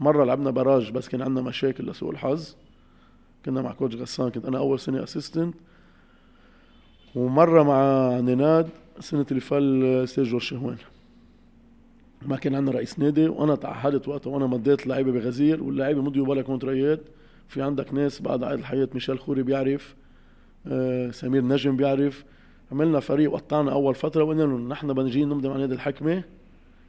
[0.00, 2.54] مرة لعبنا براج بس كان عندنا مشاكل لسوء الحظ.
[3.44, 5.54] كنا مع coach غسان كنت أنا أول سنة assistant
[7.14, 8.68] ومرة مع نيناد
[8.98, 10.76] السنة اللي فل سيرجو الشهوان
[12.22, 16.42] ما كان عندنا رئيس نادي وأنا تعهدت وقتها وأنا مضيت لعيبة بغزير واللعيبة مضيوا بلا
[16.42, 17.00] كونترايات.
[17.48, 19.94] في عندك ناس بعد على قيد الحياة ميشيل خوري بيعرف
[20.66, 22.24] آه سمير نجم بيعرف.
[22.72, 26.24] عملنا فريق وقطعنا أول فترة وقلنا لهم نحن بنجي نمضي مع نادي الحكمة.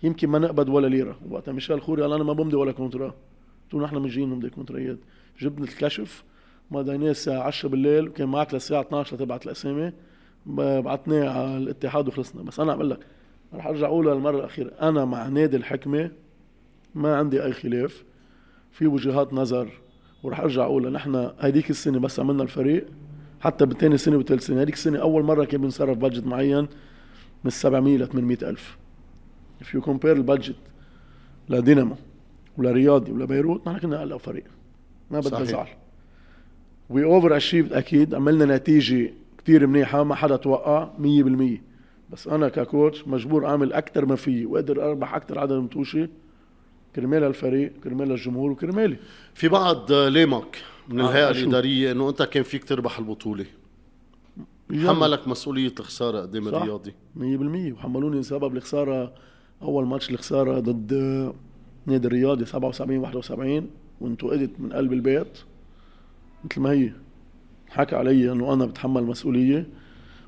[0.03, 1.19] يمكن ما نقبض ولا ليرة.
[1.29, 3.07] وقتها ميشيل خوري قال أنا ما بمضي ولا contrat.
[3.63, 4.97] قلت له نحن بنجي نمضي كونترايات
[5.39, 6.23] جبنا الكشف.
[6.71, 8.07] مضيناه الساعة 10 بالليل.
[8.07, 9.91] وكان معك للساعة 12 لتبعت الأسامي.
[10.45, 12.43] بعتناه على الاتحاد وخلصنا.
[12.43, 12.99] بس أنا عم لك
[13.53, 14.71] رح أرجع اقولها للمرة الأخيرة.
[14.81, 16.11] أنا مع نادي الحكمة
[16.95, 18.03] ما عندي أي خلاف.
[18.71, 19.69] في وجهات نظر.
[20.25, 22.85] وراح أرجع أقول نحن هذيك السنة بس عملنا الفريق
[23.41, 24.61] حتى بثاني سنة وثالث سنة.
[24.61, 26.67] هذيك السنة أول مرة كان بنصرف بادجت معين
[27.43, 28.77] من 700 ل 800 ألف.
[29.61, 30.55] If you compare البادجت
[31.49, 31.95] لدينامو
[32.57, 34.43] ولرياضي ولبيروت نحن كنا أقل فريق.
[35.11, 35.49] ما بدنا صحيح.
[35.49, 35.67] زعل
[36.89, 41.61] we overachieved أكيد عملنا نتيجة كتير منيحة ما حدا توقع 100%
[42.09, 46.09] بس أنا ك coach مجبور أعمل أكثر ما فيي وأقدر أربح أكثر عدد متوشي
[46.95, 48.97] كرمال الفريق كرمال الجمهور وكرمالي.
[49.33, 50.57] في بعض لامك
[50.89, 53.45] من آه، الهيئة؟ الإدارية إنه أنت كان فيك تربح البطولة.
[54.71, 56.57] حملك مسؤولية الخساره قدام صح.
[56.57, 59.13] الرياضي؟ 100% وحملوني سبب الخسارة
[59.61, 60.93] أول ماتش الخسارة ضد
[61.85, 63.69] نادي الرياضي 77 71
[64.01, 65.37] وانتقدت من قلب البيت.
[66.45, 66.91] مثل ما هي
[67.69, 69.67] حكى علي إنه أنا بتحمل مسؤولية.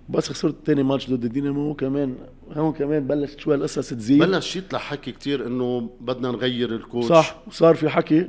[0.10, 2.16] بس خسرت تاني ماتش ضد الدينامو كمان
[2.54, 4.20] هون كمان بلشت شوي القصص تزيد.
[4.20, 7.08] بلش يطلع حكي كتير إنه بدنا نغير الكوتش.
[7.08, 8.28] صح وصار في حكي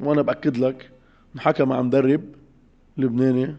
[0.00, 0.90] وأنا بأكد لك
[1.34, 2.20] انحكى مع مدرب
[2.96, 3.56] لبناني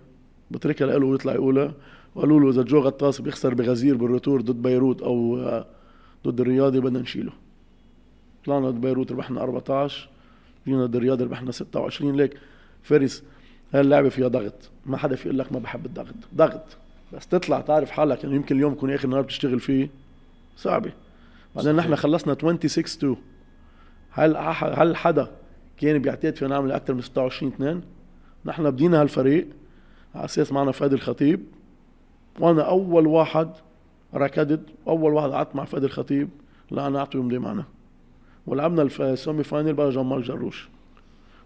[0.52, 1.73] بتركها له ويطلع يقولها.
[2.15, 5.65] وقالوا له إذا جو غطاس بيخسر بغزير بال retour ضد بيروت أو آه،
[6.28, 7.32] ضد الرياضي بدنا نشيله.
[8.45, 10.10] طلعنا ضد بيروت ربحنا 14
[10.67, 12.38] جينا ضد الرياضي ربحنا 26 ليك
[12.84, 13.23] فارس
[13.73, 14.69] هاي اللعبة فيها ضغط.
[14.86, 16.15] ما حدا في يقول لك ما بحب الضغط.
[16.36, 16.78] ضغط.
[17.13, 19.89] بس تطلع تعرف حالك يعني يمكن اليوم يكون آخر نهار بتشتغل فيه.
[20.58, 20.91] صعبة.
[21.56, 23.15] بعدين نحن خلصنا 26 2
[24.12, 24.38] هل
[24.80, 25.28] هل حدا
[25.78, 27.82] كان بيعتقد فينا نعمل أكثر من 26 2
[28.46, 29.48] نحن بدينا هالفريق
[30.15, 31.43] على أساس معنا فادي الخطيب.
[32.39, 33.50] وأنا أول واحد
[34.15, 36.30] ركضت أول واحد قعدت مع فادي الخطيب
[36.72, 37.63] لا أعطيه يمضي معنا.
[38.48, 40.70] ولعبنا ال semi final بقى جمال جروش.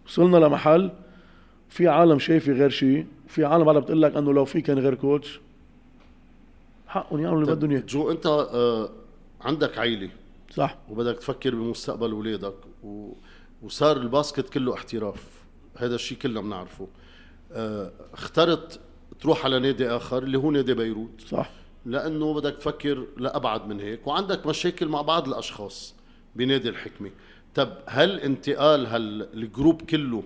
[0.05, 0.91] وصلنا لمحل
[1.69, 4.95] في عالم شايفه غير شيء في عالم بعدها بتقول لك إنه لو في كان غير
[4.95, 5.39] coach
[6.91, 7.79] حقهم يعملوا اللي طيب، بدهم إياه.
[7.79, 8.89] جو أنت آه
[9.41, 10.09] عندك عيلة.
[10.53, 10.77] صح.
[10.89, 13.13] وبدك تفكر بمستقبل اولادك و...
[13.61, 15.43] وصار ال basket كله احتراف.
[15.77, 16.87] هذا الشيء كلنا بنعرفه.
[17.51, 18.79] آه اخترت
[19.19, 21.21] تروح على نادي آخر اللي هو نادي بيروت.
[21.27, 21.51] صح.
[21.85, 25.95] لأنه بدك تفكر لأبعد من هيك وعندك مشاكل مع بعض الأشخاص
[26.35, 27.11] بنادي الحكمة.
[27.55, 30.23] طب هل انتقال هال group كله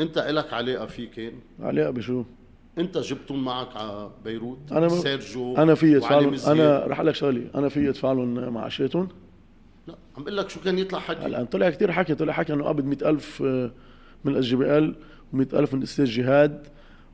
[0.00, 2.24] أنت إلك علاقة فيه كان؟ علاقة بشو؟
[2.78, 5.96] انت جبتهم معك على بيروت أنا م- سيرجو أنا في
[6.30, 6.48] مزيد.
[6.50, 9.08] أنا رح لك شغلة أنا في ادفع لهم معاشاتهم
[9.86, 11.26] لا عم بقول لك شو كان يطلع حكي.
[11.26, 13.70] هلا طلع كثير حكي طلع حكي إنه قبض 100000 آه،
[14.24, 14.94] من الأس جي بي إل
[15.34, 16.66] و100000 من أستاذ جهاد.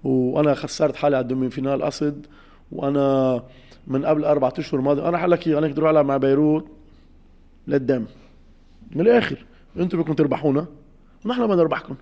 [0.04, 2.26] وأنا خسرت حالي على الدومين فينال قصد
[2.72, 3.42] وأنا
[3.86, 6.66] من قبل أربع أشهر ماضي أنا حلك أنا كنت أروح ألعب مع بيروت
[7.68, 8.04] للدم.
[8.90, 9.44] من الآخر
[9.76, 10.66] أنتم بدكم تربحونا
[11.24, 11.94] ونحن بدنا نربحكم.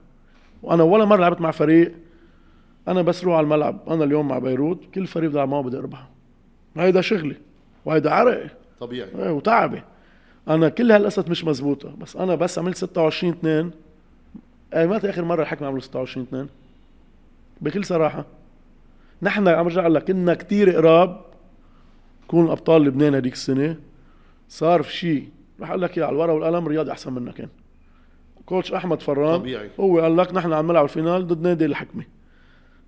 [0.63, 1.95] وأنا ولا مرة لعبت مع فريق
[2.89, 6.09] أنا بس روح على الملعب أنا اليوم مع بيروت كل فريق بده معه بدي اربحه
[6.77, 7.37] هيدا شغلي
[7.85, 8.49] وهيدا عرقي.
[8.81, 9.11] طبيعي.
[9.19, 9.83] إيه وتعبي.
[10.49, 13.71] أنا كل هالقصص مش مزبوطه بس أنا بس عملت 26 2
[14.75, 16.49] اي متى اخر مرة الحكم عملوا 26 2
[17.61, 18.25] بكل صراحة.
[19.23, 21.21] نحن عم برجع لك كنا كتير قراب.
[22.25, 23.77] نكون ابطال لبنان هذيك السنة.
[24.49, 25.29] صار في شيء
[25.61, 27.49] رح أقول لك على الورقة والقلم رياضي أحسن منا كان
[28.47, 29.39] coach أحمد فران.
[29.39, 29.71] طبيعي.
[29.81, 32.05] هو قال لك نحن عم نلعب ال finale ضد نادي الحكمة.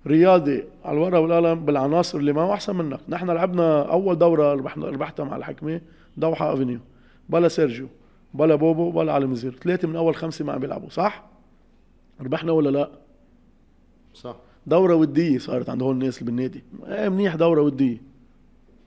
[0.07, 2.99] رياضي على الورقة والقلم بالعناصر اللي معه أحسن منك.
[3.09, 5.81] نحن لعبنا أول دورة ربحنا ربحتها مع الحكمة
[6.17, 6.79] دوحة افنيو
[7.29, 7.87] بلا سيرجيو
[8.33, 9.55] بلا بوبو بلا علي مزهر.
[9.63, 11.23] ثلاثة من أول خمسة ما عم بيلعبوا صح؟
[12.21, 12.89] ربحنا ولا لا؟
[14.13, 14.35] صح.
[14.67, 16.63] دورة ودية صارت عند هول الناس اللي بالنادي.
[16.87, 17.97] إيه منيح دورة ودية.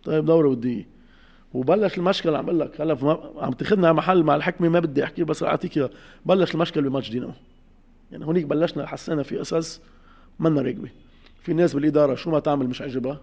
[0.05, 0.95] طيب دورة ودية.
[1.55, 5.25] وبلش المشكل عم أقول لك هلا عم تاخذنا على محل مع الحكمة ما بدي أحكي
[5.25, 5.91] بس أعطيك اياه
[6.27, 7.33] بلش المشكل بماتش دينامو
[8.13, 9.81] يعني هونيك بلشنا حسينا في قصص
[10.39, 10.89] منا راكبه
[11.43, 13.21] في ناس بالإدارة شو ما تعمل مش عجبها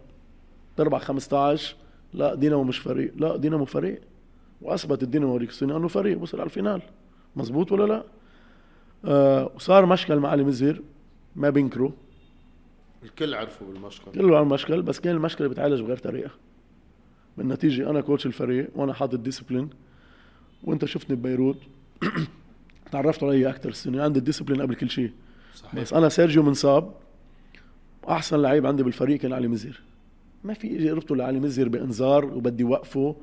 [0.78, 1.76] تربح 15
[2.14, 3.14] لا دينامو مش فريق.
[3.16, 4.02] لا دينامو فريق.
[4.62, 6.82] واثبت الدينامو هذيك السنة أنه فريق وصل على ال finale.
[7.36, 8.04] مزبوط ولا لا؟
[9.06, 10.82] آه وصار مشكل مع علي مزهر.
[11.36, 11.92] ما بينكروا.
[13.04, 14.12] الكل عرفوا بالمشكل.
[14.12, 16.32] كله على المشكل بس كان المشكلة بتعالج بغير طريقة.
[17.38, 19.70] بالنتيجه أنا coach الفريق وأنا حاطط discipline
[20.64, 21.58] وأنت شفتني ببيروت.
[22.92, 24.04] تعرفت علي أكثر السنة.
[24.04, 25.12] عندي ال discipline قبل كل شيء.
[25.56, 25.76] صحيح.
[25.76, 26.92] بس أنا سيرجيو منصاب
[28.10, 29.82] أحسن لعيب عندي بالفريق كان علي مزهر.
[30.44, 33.16] ما في أجي قربته لعلي مزهر بإنذار وبدي وقفه.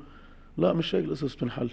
[0.57, 1.69] لا مش هيك القصص بتنحل.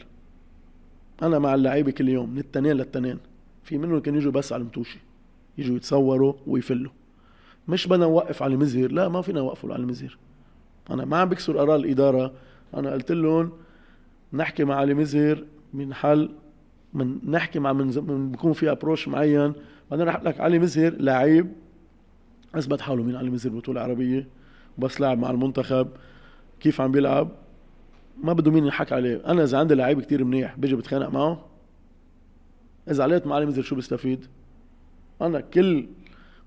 [1.22, 3.18] أنا مع اللعيبة كل يوم من التنين للتنين
[3.64, 4.98] في منهم كانوا يجوا بس على المتوشي
[5.58, 6.92] يجوا يتصوروا ويفلوا.
[7.68, 10.18] مش بدنا نوقف علي مزهر لا ما فينا نوقفه علي مزهر.
[10.90, 12.32] أنا ما عم بكسر قرار الإدارة.
[12.74, 13.52] أنا قلت لهم
[14.32, 16.30] نحكي مع علي مزير من حل
[16.94, 19.52] من نحكي مع من بكون في ابروش معين.
[19.90, 21.52] بعدين رح لك علي مزهر لعيب
[22.54, 24.28] أثبت حاله مين علي مزهر بطولة عربية
[24.78, 25.88] وبس لعب مع المنتخب
[26.60, 27.28] كيف عم بيلعب
[28.22, 29.22] ما بده مين يحكي عليه.
[29.26, 31.44] أنا إذا عندي لعيب كتير منيح بيجي بتخانق معه
[32.90, 34.26] إذا عليت مع علي مزهر شو بستفيد؟
[35.22, 35.86] أنا كل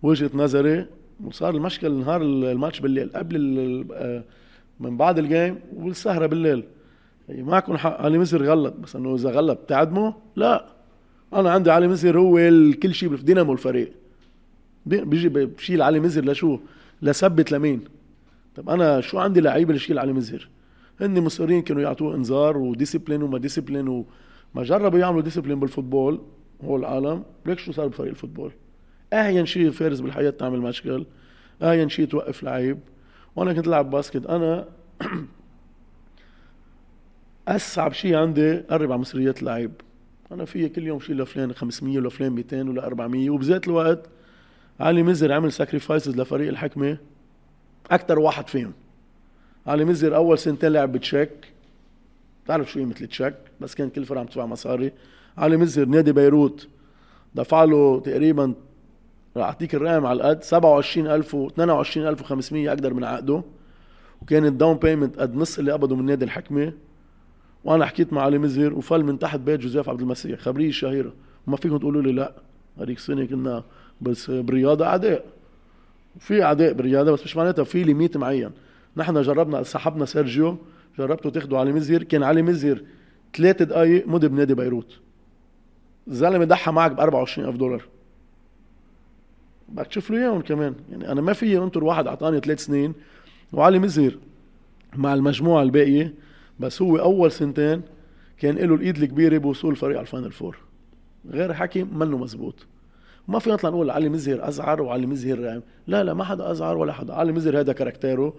[0.04, 0.86] وجهة نظري
[1.24, 4.24] وصار المشكل نهار الماتش بالليل قبل آه،
[4.80, 6.64] من بعد ال game والسهرة بالليل.
[7.30, 10.66] يعني معكم حق علي مزهر غلط بس إنه إذا غلط بتعدمه لا.
[11.34, 12.36] أنا عندي علي مزهر هو
[12.84, 13.92] كل شيء دينامو الفريق.
[14.86, 16.60] بي- بيجي بشيل علي مزهر لشو؟
[17.02, 17.82] لثبت لمين؟
[18.56, 20.50] طب أنا شو عندي لعيبة لشيل علي مزهر؟
[21.02, 26.22] هن مصرين كانوا يعطوه إنذار و discipline وما discipline وما جربوا يعملوا discipline بال football
[26.64, 27.24] هو العالم.
[27.46, 28.52] ليك شو صار بفريق ال football؟
[29.14, 31.06] أهين شيء فارس بالحياة تعمل مشكل.
[31.62, 32.80] أهين شيء توقف لعيب.
[33.36, 34.26] وأنا كنت ألعب basket.
[34.26, 34.66] أنا
[37.48, 39.72] أصعب شيء عندي قرب على مصريات اللعيب.
[40.32, 44.10] أنا في كل يوم شيل لفلان 500 ولفلان 200 ولا 400 وبذات الوقت
[44.80, 46.98] علي مزهر عمل sacrifices لفريق الحكمة.
[47.92, 48.74] أكثر واحد فيهم.
[49.68, 51.32] علي مزهر أول سنتين لعب ب check.
[52.46, 54.92] بتعرف شو قيمة ال check؟ بس كان كل فرقة عم تدفع مصاري.
[55.38, 56.68] علي مزهر نادي بيروت.
[57.36, 58.54] دفع له تقريبا
[59.38, 63.44] راح أعطيك الرقم على القد 27000 و 22500 أقدر من عقده.
[64.22, 66.74] وكان ال down payment قد نص اللي قبضه من نادي الحكمة.
[67.64, 71.14] وأنا حكيت مع علي مزهر وفل من تحت بيت جوزيف عبد المسيح خبريه الشهيره
[71.48, 72.34] وما فيكم تقولوا لي لا.
[72.80, 73.64] هذيك السنة كنا
[74.02, 75.26] بس بالرياضه أعداء.
[76.20, 78.52] في أعداء بالرياضه بس مش معناتها في limit معين.
[78.98, 80.58] نحن جربنا سحبنا سيرجيو
[80.98, 82.82] جربتوا تاخذوا علي مزهر كان علي مزهر
[83.38, 85.00] ثلاث دقائق مضي بنادي بيروت.
[86.08, 87.84] الزلمة ضحى معك ب 24000 دولار.
[89.70, 90.76] بدك تشوف له إياهم كمان.
[90.92, 92.94] يعني أنا ما في انطر واحد أعطاني ثلاث سنين.
[93.54, 94.18] وعلي مزهر
[94.96, 96.14] مع المجموعة الباقية
[96.60, 97.82] بس هو أول سنتين
[98.38, 100.58] كان له الإيد الكبيرة بوصول الفريق على ال final four.
[101.30, 102.68] غير حكي منه مزبوط.
[103.28, 106.94] ما في نطلع نقول علي مزهر أزعر وعلي مزهر لا لا ما حدا أزعر ولا
[106.94, 107.14] حدا.
[107.14, 108.34] علي مزهر هذا character ه.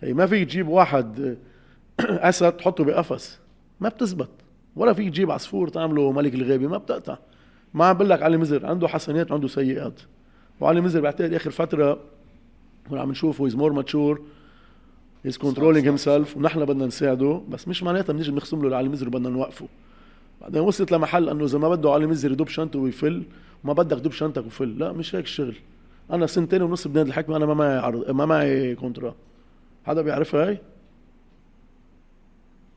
[0.00, 1.36] هي ما فيك تجيب واحد
[2.00, 3.38] أسد تحطه بقفص.
[3.80, 4.30] ما بتزبط.
[4.76, 7.18] ولا فيك تجيب عصفور تعمله ملك الغابه ما بتقطع.
[7.74, 10.00] ما عم بقول لك علي مزهر عنده حسنات وعنده سيئات.
[10.60, 11.98] وعلي مزهر بعتقد آخر فترة
[12.92, 14.22] عم نشوفه he's more mature
[15.24, 17.42] he's controlling himself ونحن بدنا نساعده.
[17.48, 19.68] بس مش معناتها بنيجي بنخصم له لعلي مزهر وبدنا نوقفه.
[20.40, 23.22] بعدين وصلت لمحل إنه إذا ما بده علي مزهر يدب شنطه ويفل
[23.64, 24.78] وما بدك دب شنطك وفل.
[24.78, 25.56] لا مش هيك الشغل.
[26.10, 29.14] أنا سنتين ونص بنادي الحكمة أنا ما معي عرض ما معي كونترا.
[29.86, 30.58] حدا بيعرفها هاي؟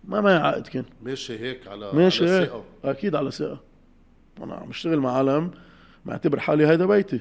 [0.07, 0.85] ما معي عقد كان.
[1.03, 2.63] ماشي هيك على ماشي على ثقة.
[2.83, 3.59] أكيد على ثقة.
[4.43, 5.51] أنا عم اشتغل مع عالم
[6.05, 7.19] معتبر حالي هيدا بيتي.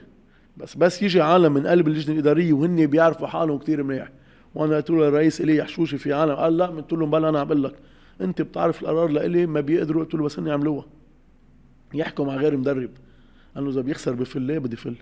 [0.56, 4.08] بس بس يجي عالم من قلب اللجنة الإدارية وهن بيعرفوا حالهم كتير منيح.
[4.54, 6.34] وأنا قلت له الرئيس إلي حشوشي في عالم.
[6.34, 7.74] قال لا قلت له بلا أنا عم بقول لك.
[8.20, 10.04] انت بتعرف القرار لإلي؟ ما بيقدروا.
[10.04, 10.86] قلت له بس هن يعملوها
[11.94, 12.90] يحكوا مع غير مدرب.
[13.54, 14.96] قال له إذا بيخسر بفل ليه بدي فل؟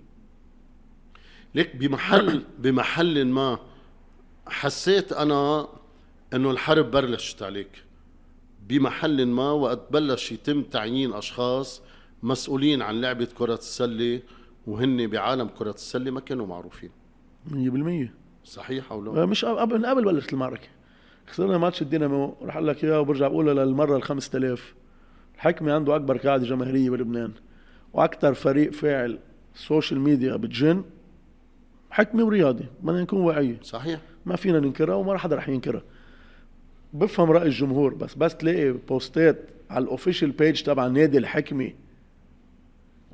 [1.55, 3.59] ليك بمحل بمحل ما
[4.47, 5.69] حسيت أنا
[6.35, 7.85] إنه الحرب بلشت عليك.
[8.69, 11.83] بمحل ما وقت بلش يتم تعيين أشخاص
[12.23, 14.23] مسؤولين عن لعبة كرة السلة
[14.67, 16.91] وهن بعالم كرة السلة ما كانوا معروفين.
[17.51, 18.09] 100%
[18.45, 20.69] صحيح أو لا؟ آه، مش قبل قبل بلشت المعركة.
[21.27, 24.75] خسرنا ماتش الدينامو رح أقول لك إياه وبرجع بقولها للمرة ال 5000
[25.35, 27.33] الحكمة عنده أكبر قاعدة جماهيرية بلبنان.
[27.93, 29.19] وأكثر فريق فاعل
[29.55, 30.85] social media بتجن
[31.91, 34.01] حكمة ورياضي بدنا نكون واعيين صحيح.
[34.27, 35.83] ما فينا ننكرها وما حدا رح ينكرها.
[36.93, 39.39] بفهم رأي الجمهور بس بس تلاقي post ات
[39.71, 41.71] على ال official page تبع نادي الحكمة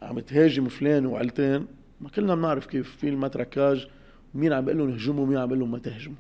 [0.03, 1.67] عم تهاجم فلان وعلتين
[2.01, 3.89] ما كلنا بنعرف كيف في ال matraquage
[4.35, 6.17] مين عم بيقول لهم اهجموا ومين عم بيقول لهم ما تهجموا.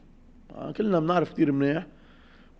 [0.54, 1.86] آه، كلنا بنعرف كثير منيح.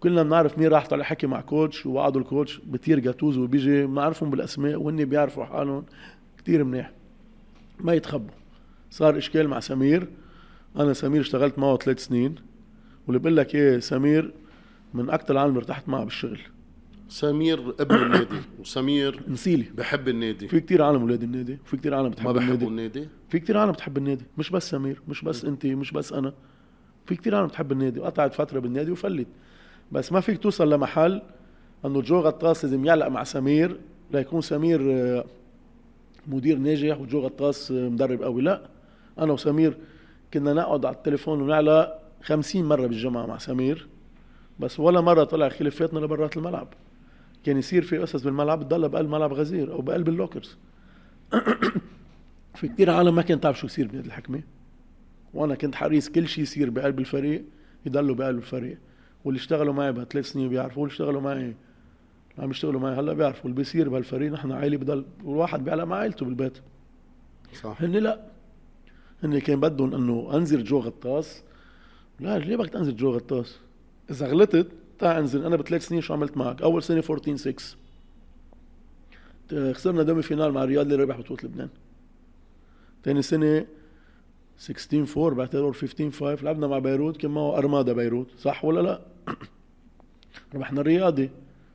[0.00, 3.86] كلنا بنعرف مين راح طلع حكي مع كوتش ووعدوا الكوتش بطير جاتوز وبيجي.
[3.86, 5.84] بنعرفهم بالأسماء وهن بيعرفوا حالهم
[6.38, 6.92] كثير منيح.
[7.80, 8.34] ما يتخبوا.
[8.90, 10.08] صار إشكال مع سمير.
[10.76, 12.34] أنا سمير اشتغلت معه ثلاث سنين.
[13.06, 14.32] واللي بقول لك إيه سمير
[14.94, 16.38] من أكثر العالم ارتحت معه بالشغل.
[17.08, 19.64] سمير ابن النادي وسمير نسيلي.
[19.74, 20.48] بحب النادي.
[20.48, 22.66] في كتير عالم ولاد النادي وفي كتير عالم بتحب ما النادي.
[22.66, 23.08] النادي.
[23.28, 26.32] في كتير عالم بتحب النادي مش بس سمير مش بس انت مش بس أنا.
[27.06, 29.26] في كتير عالم بتحب النادي وقطعت فترة بالنادي وفلت.
[29.92, 31.22] بس ما فيك توصل لمحل
[31.84, 33.80] إنه جو غطاس لازم يعلق مع سمير
[34.12, 35.24] ليكون سمير آه،
[36.26, 38.62] مدير ناجح وجو غطاس آه، مدرب قوي لا.
[39.18, 39.76] أنا وسمير
[40.34, 43.86] كنا نقعد على التليفون ونعلق خمسين مرة بالجمعة مع سمير
[44.60, 46.68] بس ولا مرة طلع خلافاتنا لبرات الملعب.
[47.44, 50.57] كان يصير في قصص بالملعب تضلها بقلب ملعب غزير أو بقلب ال lockers.
[52.55, 54.42] في كتير عالم ما كانت تعرف شو يصير بنادي الحكمة.
[55.34, 57.45] وأنا كنت حريص كل شيء يصير بقلب الفريق
[57.86, 58.78] يضلوا بقلب الفريق.
[59.24, 61.55] واللي اشتغلوا معي بثلاث سنين بيعرفوا واللي اشتغلوا معي اللي
[62.38, 63.42] عم يشتغلوا معي هلأ بيعرفوا.
[63.45, 66.59] واللي بيصير بهالفريق نحن عائلة بضل والواحد بيعلق مع عائلته بالبيت.
[67.62, 67.82] صح.
[67.82, 68.20] هن لا.
[69.24, 71.42] هن كان بدهم إنه أنزل جو غطاس
[72.20, 73.59] لا ليه بدك تنزل جو غطاس
[74.11, 74.66] إذا غلطت
[74.99, 75.45] تعال انزل.
[75.47, 77.76] أنا بثلاث سنين شو عملت معك؟ أول سنة 14 6
[79.72, 81.68] خسرنا demi-finale مع الرياض اللي ربح بطولة لبنان.
[83.05, 83.66] ثاني سنة
[84.59, 88.26] 16 4 بعتقد أو 15 5 لعبنا مع بيروت كان معه أرمادا بيروت.
[88.38, 89.01] صح ولا لا؟
[90.55, 91.30] ربحنا الرياضي.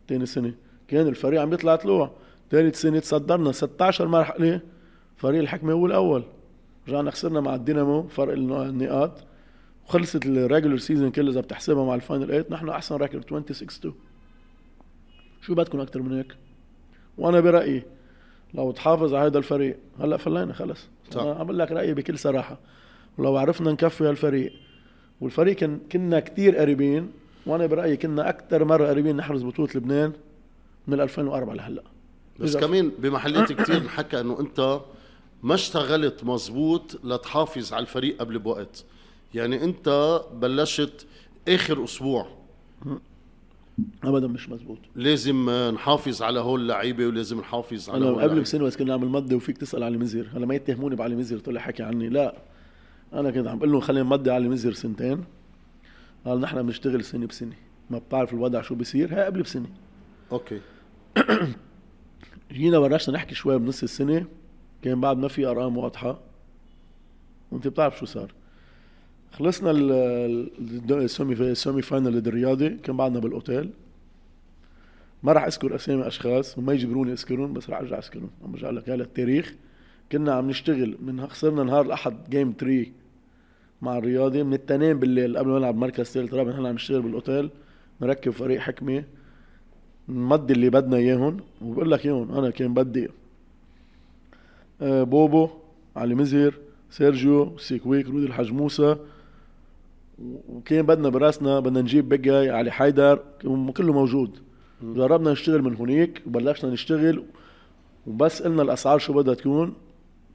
[0.09, 0.53] ثاني سنة
[0.87, 2.11] كان الفريق عم يطلع طلوع.
[2.51, 4.61] ثالث سنة تصدرنا 16 مرحلة.
[5.17, 6.23] فريق الحكمة هو الأول.
[6.87, 9.23] رجعنا خسرنا مع الدينامو فرق النقاط.
[9.89, 13.69] وخلصت ال regular season كله اذا بتحسبها مع ال final 8 نحن أحسن record 26
[13.69, 13.93] 2
[15.41, 16.35] شو بدكم أكثر من هيك؟
[17.17, 17.83] وأنا برأيي
[18.53, 20.87] لو تحافظ على هذا الفريق هلأ فلينا خلص.
[21.11, 21.21] صح.
[21.21, 22.59] أنا عم لك رأيي بكل صراحة.
[23.17, 24.53] ولو عرفنا نكفي هالفريق
[25.21, 27.11] والفريق كان كنا كثير قريبين
[27.45, 30.13] وأنا برأيي كنا أكثر مرة قريبين نحرز بطولة لبنان
[30.87, 31.83] من 2004 لهلأ.
[32.39, 34.79] بس كمان بمحلات كثير انحكى إنه أنت
[35.43, 38.85] ما اشتغلت مزبوط لتحافظ على الفريق قبل بوقت.
[39.33, 41.07] يعني انت بلشت
[41.47, 42.27] اخر أسبوع.
[44.03, 48.77] ابدا مش مزبوط لازم نحافظ على هول اللعيبة ولازم نحافظ على هول قبل بسنة بس
[48.77, 52.09] كنا نعمل مضي وفيك تسأل علي مزير هلا ما يتهموني بعلي مزير طلع حكي عني.
[52.09, 52.35] لا
[53.13, 55.23] أنا كنت عم بقول له خلينا نمضي علي مزير سنتين.
[56.25, 57.55] قال نحن بنشتغل سنة بسنة.
[57.89, 59.69] ما بتعرف الوضع شو بيصير هي قبل بسنة.
[60.31, 60.61] أوكي.
[62.51, 64.25] جينا بلشنا نحكي شوي بنص السنة.
[64.81, 66.19] كان بعد ما في أرقام واضحة.
[67.51, 68.33] وأنت بتعرف شو صار.
[69.31, 69.71] خلصنا
[70.91, 73.69] ال semi final الرياضي كان بعدنا بالأوتيل.
[75.23, 78.29] ما راح أذكر أسامي أشخاص وما يجبروني أذكرهم بس راح أرجع أذكرهم.
[78.43, 79.55] عم برجع لك هلا التاريخ
[80.11, 82.85] كنا عم نشتغل من خسرنا نهار الأحد game 3
[83.81, 87.49] مع الرياضي من التنين بالليل قبل ما نلعب مركز ثالث رابع نحن عم نشتغل بالأوتيل.
[88.01, 89.03] نركب فريق حكمة.
[90.09, 91.37] نمضي اللي بدنا إياهم.
[91.61, 93.09] وبقول لك إياهم أنا كان بدي
[94.81, 95.49] آه، بوبو
[95.95, 96.53] علي مزهر
[96.89, 98.95] سيرجيو سيكويك رودي الحاج موسى
[100.49, 103.19] وكان بدنا براسنا بدنا نجيب بقاي علي حيدر
[103.77, 104.39] كله موجود.
[104.83, 107.23] جربنا نشتغل من هنيك وبلشنا نشتغل
[108.07, 109.73] وبس قلنا الأسعار شو بدها تكون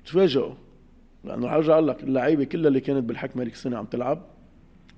[0.06, 0.54] تفاجئوا.
[1.24, 4.22] لأنه حرجع أقول لك اللعيبة كلها اللي كانت بالحكمه هذيك السنة عم تلعب.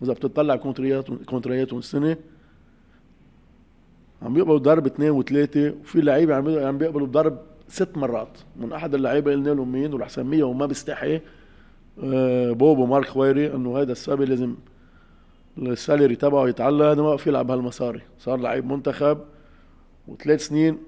[0.00, 2.16] واذا بتطلع كونتريات كونترياتهم السنة
[4.22, 8.38] عم بيقبلوا ضرب اثنين وثلاثة وفي لعيبة عم عم بيقبلوا ضرب ست مرات.
[8.56, 11.20] من أحد اللعيبة قلنا لهم مين والحسن وما بيستحي
[12.04, 14.54] آه، بوبو مارك خويري إنه هذا الصبي لازم
[15.58, 19.18] ال salary تبعه يتعلى هذا ما بقى يلعب هالمصاري صار لعيب منتخب
[20.08, 20.78] وثلاث سنين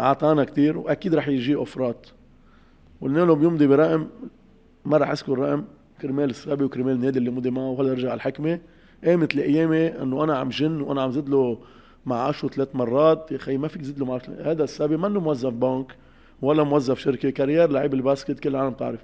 [0.00, 2.06] أعطانا كتير وأكيد رح يجي offer ات
[3.00, 4.06] قلنا له بيمضي برقم
[4.84, 5.64] ما رح أذكر رقم
[6.02, 8.60] كرمال الصبي وكرمال النادي اللي مضي معه وهلا رجع الحكمة.
[9.04, 11.58] قامت القيامة إنه أنا عم جن وأنا عم زيد له
[12.06, 13.32] معاشه ثلاث مرات.
[13.32, 15.96] يا أخي ما فيك تزيد له معاشه هذا الصبي منه موظف بنك
[16.42, 19.00] ولا موظف شركة career لعيب ال basket كل العالم بتعرف.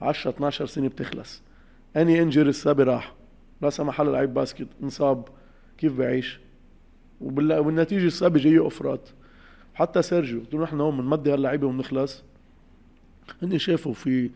[0.00, 1.42] 10 12 سنة بتخلص.
[1.96, 3.14] any injury الصبي راح.
[3.62, 5.28] لا سمح الله لعيب basket انصاب
[5.78, 6.40] كيف بعيش؟
[7.20, 9.08] وبالنتيجه الصبي جاي offer ات
[9.74, 12.24] حتى سيرجيو قلت له نحن هون بنمضي هاللعيبة وبنخلص
[13.42, 14.30] هن شافوا في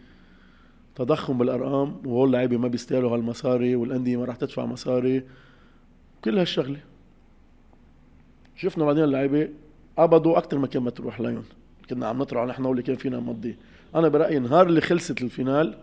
[0.94, 5.22] تضخم بالأرقام وهول اللعيبة ما بيستاهلوا هالمصاري والأندية ما راح تدفع مصاري.
[6.24, 6.80] كل هالشغلة.
[8.56, 9.48] شفنا بعدين اللعيبة
[9.98, 11.44] قبضوا أكثر ما كان مطروح لهم
[11.90, 13.56] كنا عم نطرح نحن واللي كان فينا نمضي.
[13.94, 15.78] أنا برأيي نهار اللي خلصت ال final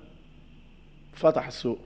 [1.13, 1.79] فتح السوق.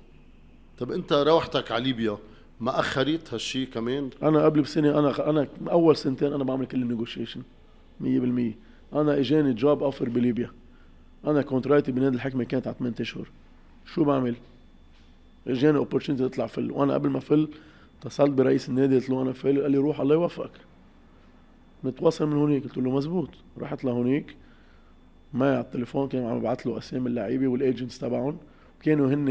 [0.82, 2.18] طب انت روحتك على ليبيا
[2.60, 6.87] ما اخرت هالشيء كمان؟ أنا قبل بسنة أنا أنا أول سنتين أنا بعمل كل ال
[6.87, 7.42] negotiation
[8.02, 8.06] 100%
[8.94, 10.52] أنا إجاني job offer بليبيا.
[11.28, 13.28] أنا contract ي بنادي الحكمة كانت على 8 أشهر.
[13.86, 14.36] شو بعمل؟
[15.48, 16.72] إجاني opportunity اطلع فل.
[16.72, 17.48] وأنا قبل ما فل
[18.02, 19.62] اتصلت برئيس النادي قلت له أنا فل.
[19.62, 20.52] قال لي روح الله يوفقك.
[21.86, 22.64] نتواصل من هونيك.
[22.64, 23.30] قلت له مزبوط.
[23.60, 24.36] رحت لهونيك.
[25.34, 28.38] معي على التليفون كان عم ببعث له أسامي اللعيبة وال agents تبعهم.
[28.82, 29.30] كانوا هن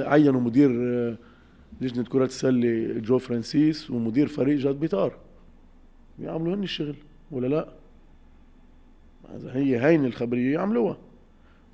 [0.00, 1.16] عينوا مدير آه،
[1.80, 5.16] لجنة كرة السلة جو فرانسيس ومدير فريق جاد بيطار
[6.18, 6.96] بيعملوا هن الشغل
[7.30, 7.68] ولا لا؟
[9.36, 10.96] إذا هي هين الخبرية يعملوها.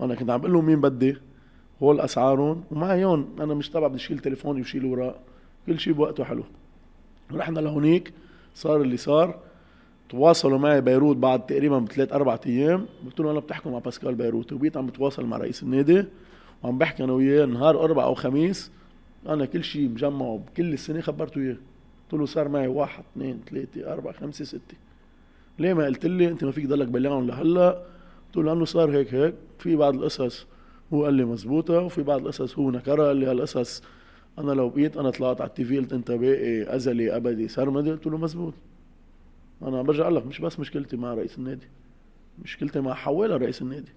[0.01, 1.17] أنا كنت عم بقول لهم مين بدي؟
[1.83, 3.37] هول أسعارهم ومعيون.
[3.41, 5.21] أنا مش تبع بدي اشيل تليفوني وشيل وراء.
[5.67, 6.45] كل شيء بوقته حلو.
[7.33, 8.13] رحنا لهونيك
[8.55, 9.39] صار اللي صار.
[10.09, 12.87] تواصلوا معي بيروت بعد تقريبا بثلاث أربع أيام.
[13.07, 14.53] قلت له أنا بتحكوا مع باسكال بيروت.
[14.53, 16.05] وبقيت عم بتواصل مع رئيس النادي.
[16.63, 18.71] وعم بحكي أنا وياه نهار أربع أو خميس
[19.29, 21.57] أنا كل شيء مجمعه بكل السنة خبرته إياه.
[22.03, 24.77] قلت له صار معي واحد اثنين ثلاثة أربعة خمسة ستة.
[25.59, 27.71] ليه ما قلت لي؟ أنت ما فيك ضلك بلعهم لهلأ.
[28.27, 29.35] قلت له لأنه صار هيك هيك.
[29.59, 30.47] في بعض القصص
[30.95, 33.83] هو قال لي مزبوطة وفي بعض القصص هو نكرها قال لي هالقصص
[34.39, 37.91] أنا لو بقيت أنا طلعت على التي في قلت أنت باقي أزلي أبدي سرمدي.
[37.91, 38.55] قلت له مزبوط.
[39.63, 41.67] أنا برجع لك مش بس مشكلتي مع رئيس النادي
[42.43, 43.93] مشكلتي مع حوالة رئيس النادي.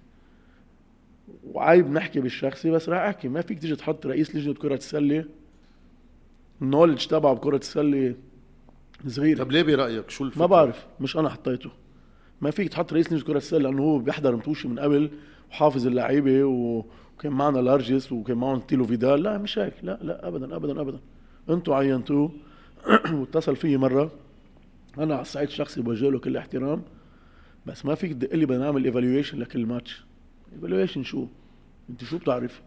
[1.43, 3.28] وعيب نحكي بالشخصي بس راح أحكي.
[3.28, 5.26] ما فيك تيجي تحط رئيس لجنة كرة السله
[6.61, 8.15] النولج تبعه بكرة السله
[9.07, 9.38] صغير.
[9.38, 10.88] طب ليه برأيك؟ شو الفكرة؟ ما بعرف.
[10.99, 11.69] مش أنا حطيته.
[12.41, 15.11] ما فيك تحط رئيس لجنة كرة السله لأنه هو بيحضر متوشي من قبل
[15.51, 19.24] وحافظ اللعيبة وكان معنا لارجس وكان معهم تيلو فيدال.
[19.24, 19.74] لا مش هيك.
[19.84, 20.99] لا لا ابدا ابدا ابدا.
[21.49, 22.32] أنتوا عينتوه.
[23.13, 24.11] واتصل فيي مرة.
[24.97, 26.82] أنا على الصعيد الشخصي بوجه له كل احترام.
[27.65, 30.03] بس ما فيك تدق لي بدنا نعمل evaluation لكل ماتش
[30.54, 31.28] evaluation شو
[31.89, 32.62] انت شو بتعرف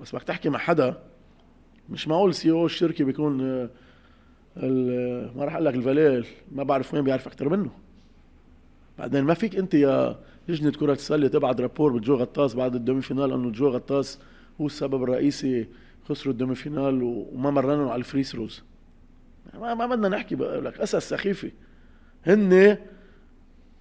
[0.00, 1.02] بس بدك تحكي مع حدا
[1.90, 3.40] مش معقول CEO الشركة بيكون
[4.56, 7.70] آه، ما راح أقول لك الفاليل ما بعرف وين بيعرف أكثر منه.
[8.98, 10.18] بعدين ما فيك أنت يا
[10.48, 14.18] لجنة كرة السله تبعت rapport بجو غطاس بعد ال demi-finale إنه جو غطاس
[14.60, 15.66] هو السبب الرئيسي
[16.08, 18.62] خسروا ال demi-finale وما مرنوا على ال free throws.
[19.54, 21.50] ما, ما بدنا نحكي لك قصص سخيفة.
[22.26, 22.78] هن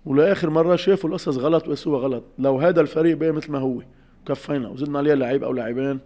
[0.08, 2.24] ولآخر مرة شافوا القصص غلط وقاسوها غلط.
[2.40, 3.82] لو هذا الفريق بقى مثل ما هو
[4.26, 4.70] كفينا.
[4.70, 6.00] وزدنا عليه لعيب أو لاعبين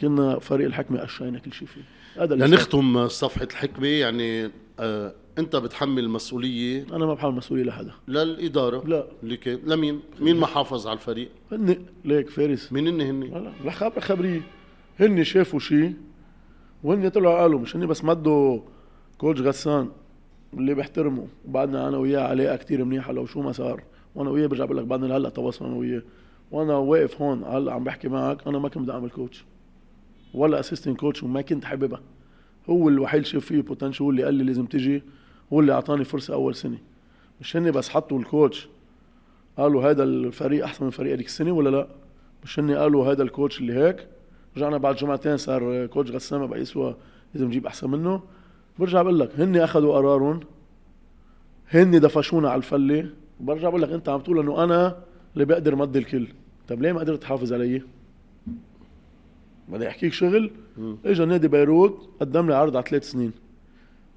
[0.00, 1.82] كنا فريق الحكمة قشينا كل شيء فيه.
[2.22, 3.86] هذا لنختم صفحة الحكمة.
[3.86, 4.50] يعني
[4.80, 7.92] آه أنت بتحمل المسؤوليه أنا ما بحمل مسؤولية لحدا.
[8.08, 9.06] للإدارة؟ لا.
[9.22, 12.72] لكي لمين؟ مين ما حافظ على الفريق؟ هن ليك فارس.
[12.72, 14.40] مين هن هن لا لا خبر خبريه
[15.00, 15.94] هن شافوا شيء
[16.84, 18.60] وهن طلعوا قالوا مش هن بس مدوا
[19.18, 19.88] كوتش غسان.
[20.54, 23.82] اللي بحترمه وبعدنا أنا وياه علاقه كثير منيحه لو شو ما صار؟
[24.14, 26.02] وأنا وياه برجع بقول لك بعدنا هلا تواصل أنا وياه.
[26.50, 29.44] وأنا واقف هون هلأ عم بحكي معك أنا ما كنت بدي أعمل coach
[30.34, 32.00] ولا assistant coach وما كنت حاببها.
[32.70, 35.02] هو الوحيد شاف فيه potential هو اللي قال لي لازم تجي
[35.52, 36.78] هو اللي أعطاني فرصة أول سنة.
[37.40, 38.68] مش هني بس حطوا ال coach
[39.58, 41.88] قالوا هذا الفريق أحسن من فريق هذيك السنة ولا لأ؟
[42.44, 44.06] مش هني قالوا هذا ال coach اللي هيك.
[44.56, 46.92] رجعنا بعد جمعتين صار coach غسان ما بقيسوا
[47.34, 48.22] لازم نجيب أحسن منه.
[48.78, 50.40] برجع بقول لك هن أخذوا قرارهم
[51.70, 53.10] هن دفشونا على الفلة.
[53.40, 54.98] برجع بقول لك أنت عم تقول إنه أنا
[55.34, 56.28] اللي بقدر مضي الكل.
[56.68, 57.82] طيب ليه ما قدرت تحافظ علي؟
[59.68, 60.50] بدي أحكيك شغل.
[61.04, 63.32] اجى نادي بيروت قدم لي عرض على ثلاث سنين.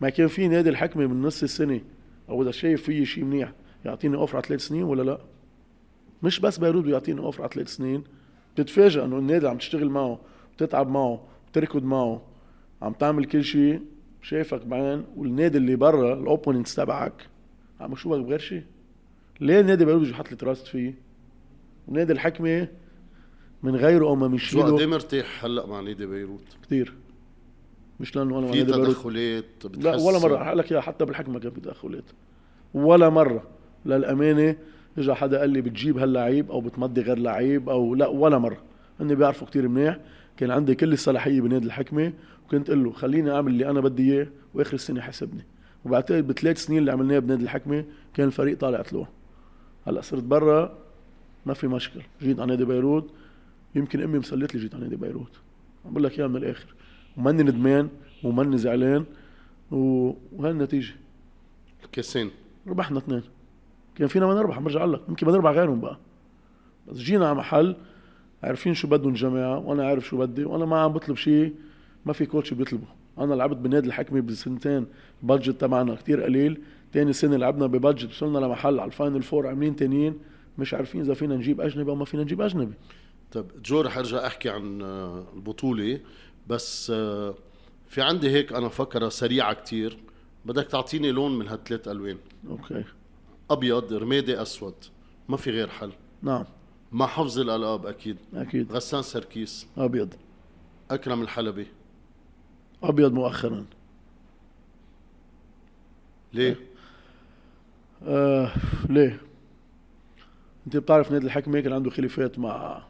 [0.01, 1.81] ما كان في نادي الحكمة من نص السنة.
[2.29, 3.51] أو إذا شايف في شيء منيح
[3.85, 5.17] يعطيني أوفر على ثلاث سنين ولا لا؟
[6.23, 8.03] مش بس بيروت بيعطيني أوفر على ثلاث سنين.
[8.55, 10.19] بتتفاجئ إنه النادي عم تشتغل معه
[10.57, 12.21] بتتعب معه بتركض معه
[12.81, 13.81] عم تعمل كل شيء
[14.21, 17.27] شايفك بعين والنادي اللي برا ال opponents تبعك.
[17.79, 18.63] عم يشوفك بغير شيء
[19.39, 20.93] ليه النادي بيروت بيجي يحط لي trust فيه؟
[21.87, 22.67] ونادي الحكمة
[23.63, 26.93] من غيره أو ما مش شو قد مرتاح هلأ مع نادي بيروت؟ كثير
[27.99, 29.45] مش لأنه أنا في نادي تدخلات
[29.77, 30.41] لا ولا مرة.
[30.41, 32.03] احكي لك اياها حتى بالحكمة كان في تدخلات.
[32.73, 33.43] ولا مرة.
[33.85, 34.55] للأمانة
[34.97, 38.63] اجى حدا قال لي بتجيب هاللعيب أو بتمضي غير لعيب أو لا ولا مرة.
[38.99, 39.99] هن بيعرفوا كثير منيح.
[40.37, 42.13] كان عندي كل الصلاحية بنادي الحكمة.
[42.51, 45.45] وكنت أقول له خليني أعمل اللي أنا بدي إياه وآخر السنة حاسبني
[45.85, 49.07] وبعتقد بثلاث سنين اللي عملناها بنادي الحكمة كان الفريق طالع طلوع.
[49.87, 50.77] هلأ صرت برا
[51.45, 52.01] ما في مشكل.
[52.21, 53.09] جيت على نادي بيروت
[53.75, 55.39] يمكن أمي مسلت لي جيت على نادي بيروت.
[55.85, 56.75] عم بقول لك إياها من الآخر.
[57.17, 57.89] وماني ندمان
[58.23, 59.05] وماني زعلان
[59.71, 60.93] وهي النتيجه
[61.83, 62.29] الكاسين.
[62.67, 63.23] ربحنا اثنين.
[63.95, 65.01] كان فينا ما نربح برجع لك.
[65.09, 65.97] يمكن ما نربح غيرهم بقى.
[66.87, 67.75] بس جينا على محل
[68.43, 71.55] عارفين شو بدهم الجماعه وأنا عارف شو بدي وأنا ما عم بطلب شيء.
[72.05, 72.87] ما في coach بيطلبه.
[73.17, 74.85] أنا لعبت بنادي الحكمة بسنتين
[75.21, 76.61] ال budget تبعنا كتير قليل.
[76.91, 80.19] تاني سنة لعبنا ب budget وصلنا لمحل على ال final four عاملين تانيين.
[80.57, 82.73] مش عارفين إذا فينا نجيب أجنبي أو ما فينا نجيب أجنبي.
[83.31, 85.99] طيب جو رح ارجع أحكي عن آه، البطولة.
[86.47, 87.35] بس آه،
[87.87, 89.97] في عندي هيك أنا فكرة سريعة كتير.
[90.45, 92.17] بدك تعطيني لون من هالثلاث ألوان.
[92.49, 92.83] okay.
[93.49, 94.73] أبيض رمادي أسود.
[95.29, 95.91] ما في غير حل.
[96.21, 96.45] نعم.
[96.91, 98.17] مع حفظ الألقاب أكيد.
[98.33, 98.71] أكيد.
[98.71, 99.67] غسان سركيس.
[99.77, 100.13] أبيض.
[100.91, 101.67] أكرم الحلبي.
[102.83, 103.65] أبيض مؤخرا.
[106.33, 106.55] ليه؟
[108.07, 108.51] آه
[108.89, 109.21] ليه؟
[110.67, 112.83] أنت بتعرف نادي الحكمة كان عنده خلافات مع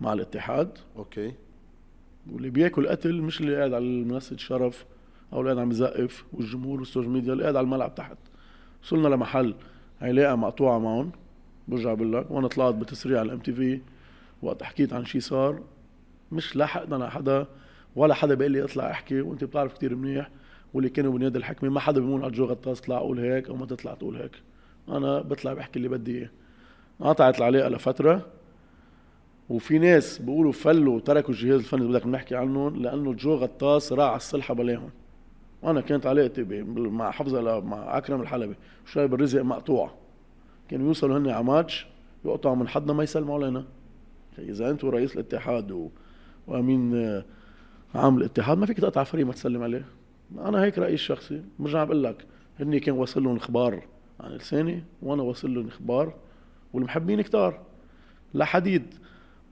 [0.00, 0.78] مع الاتحاد.
[0.96, 1.32] okay.
[2.32, 4.84] واللي بياكل قتل مش اللي قاعد على منصة الشرف
[5.32, 8.16] أو اللي قاعد عم يزقف والجمهور وال social media اللي قاعد على الملعب تحت.
[8.82, 9.54] وصلنا لمحل
[10.02, 11.12] علاقة مقطوعة معهم
[11.68, 13.80] برجع بقول لك وأنا طلعت بتسريع على ال MTV
[14.42, 15.62] وقت حكيت عن شيء صار
[16.32, 17.46] مش لحقنا لحدا.
[17.96, 20.30] ولا حدا بيقول لي اطلع احكي وانت بتعرف كثير منيح
[20.74, 23.66] واللي كانوا بنادي الحكمة ما حدا بيقول على جو غطاس طلع قول هيك أو ما
[23.66, 24.32] تطلع تقول هيك.
[24.88, 26.30] أنا بطلع بحكي اللي بدي إياه.
[27.00, 28.26] قطعت العلاقة لفترة
[29.48, 34.16] وفي ناس بيقولوا فلوا وتركوا الجهاز الفني بدك نحكي عنهم لأنه جو غطاس راح على
[34.16, 34.90] الصلحة بلاهم
[35.62, 39.94] وأنا كانت علاقتي مع حفظة مع أكرم الحلبي وشايب الرزق مقطوعه
[40.68, 41.86] كانوا يوصلوا هن على ماتش
[42.24, 43.64] يقطعوا من حدنا ما يسلموا علينا.
[44.38, 45.88] إذا أنتم رئيس الاتحاد و...
[46.46, 47.22] وأمين
[47.94, 49.84] عام الاتحاد ما فيك تقطع فريق ما تسلم عليه.
[50.38, 51.42] أنا هيك رأيي الشخصي.
[51.58, 52.26] برجع بقول لك
[52.60, 53.82] هني كان وصل لهم إخبار
[54.20, 56.14] عن لساني وأنا وصل لهم إخبار
[56.72, 57.60] والمحبين كتار.
[58.34, 58.94] لحديد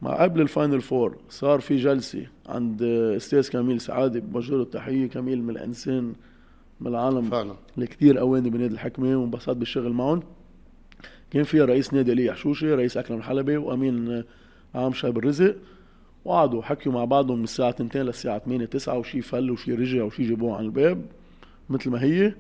[0.02, 2.82] ما قبل ال final four صار في جلسة عند
[3.16, 6.12] أستاذ كميل سعادة بوجه له التحية كميل من الإنسان
[6.80, 7.54] من العالم فعلا.
[7.74, 10.22] اللي كثير قواني بنادي الحكمة وانبسطت بالشغل معهم.
[11.30, 14.24] كان فيها رئيس نادي علي حشوشي رئيس أكرم الحلبي وأمين
[14.74, 15.56] عام شايب الرزق.
[16.24, 20.28] وقعدوا حكيوا مع بعضهم من الساعة 2 للساعة 8 9 وشي فل وشي رجع وشي
[20.28, 21.06] جابوه عن الباب
[21.70, 22.34] مثل ما هي.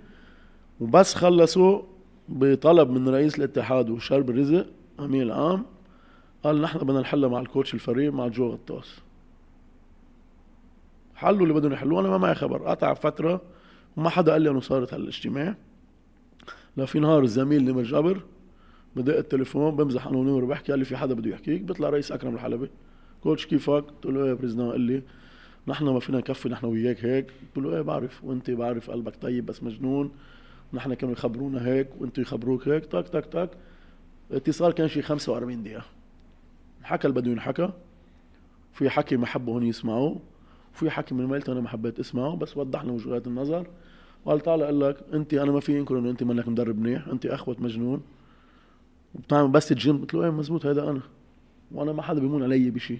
[0.80, 1.82] وبس خلصوا
[2.28, 4.66] بطلب من رئيس الاتحاد وشرب الرزق
[5.00, 5.64] أمين العام.
[6.44, 9.00] قال نحن بدنا نحلها مع الكوتش الفريق مع جو غطاس.
[11.14, 12.68] حلوا اللي بدهم يحلوه أنا ما معي خبر.
[12.68, 13.40] قطع فترة
[13.96, 15.56] وما حدا قال لي إنه صارت هالاجتماع.
[16.76, 18.22] لا في نهار الزميل نمر جابر
[18.96, 22.34] بدق التليفون بمزح أنا ونمر بحكي قال لي في حدا بده يحكيك بيطلع رئيس أكرم
[22.34, 22.70] الحلبي.
[23.24, 25.02] كوتش كيفك؟ قلت له إيه يا قال لي
[25.68, 27.26] نحن ما فينا نكفي نحن وياك هيك.
[27.56, 30.10] قلت له إيه بعرف وأنت بعرف قلبك طيب بس مجنون.
[30.72, 32.84] نحن كانوا يخبرونا هيك وأنتم يخبروك هيك.
[32.84, 33.50] تك تك تك
[34.32, 35.84] اتصال كان شي 45 دقيقة.
[36.82, 37.70] حكى اللي بده ينحكى.
[38.72, 40.20] في حكي ما حبوا هون يسمعوه.
[40.74, 43.66] وفي حكي من ميلته أنا ما حبيت أسمعه بس وضح لنا وجهات النظر.
[44.24, 47.08] قال تعال أقول لك أنت أنا ما في انكر إنه أنت منك مدرب منيح.
[47.08, 48.02] أنت أخوت مجنون.
[49.14, 50.00] وبتعمل بس ال game.
[50.00, 51.00] قلت له إيه مزبوط هذا أنا.
[51.72, 52.98] وأنا ما حدا بيمون علي بشيء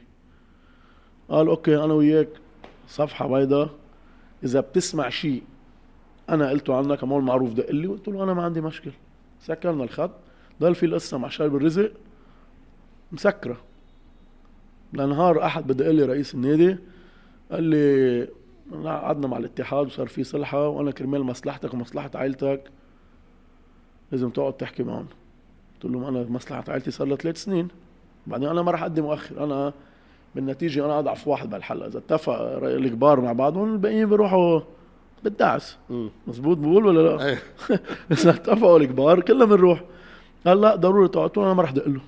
[1.28, 2.28] قال okay أنا وياك
[2.88, 3.70] صفحة بيضاء.
[4.44, 5.42] إذا بتسمع شيء
[6.28, 7.86] أنا قلته عنك كمان معروف دق لي.
[7.86, 8.90] قلت له أنا ما عندي مشكل
[9.40, 10.10] سكرنا الخط.
[10.60, 11.92] ضل في القصة مع شارب الرزق.
[13.12, 13.56] مسكرة.
[14.92, 16.76] لنهار أحد بدق لي رئيس النادي.
[17.52, 18.28] قال لي
[18.84, 22.70] قعدنا مع الاتحاد وصار في صلحة وأنا كرمال مصلحتك ومصلحة عائلتك.
[24.12, 25.06] لازم تقعد تحكي معهم.
[25.74, 27.68] قلت لهم أنا مصلحة عائلتي صار لها ثلاث سنين.
[28.26, 29.44] بعدين أنا ما راح أقدم مؤخر.
[29.44, 29.72] أنا
[30.34, 32.32] بالنتيجة أنا أضعف واحد بهالحلقة إذا اتفق
[32.62, 34.60] الكبار مع بعضهم الباقيين بيروحوا
[35.24, 35.78] بالدعس.
[36.26, 37.38] مزبوط بقول ولا لا؟
[38.12, 39.84] إذا اتفقوا الكبار كلنا بنروح.
[40.46, 42.00] قال لا ضروري تقعد قلت له أنا ما رح دق له.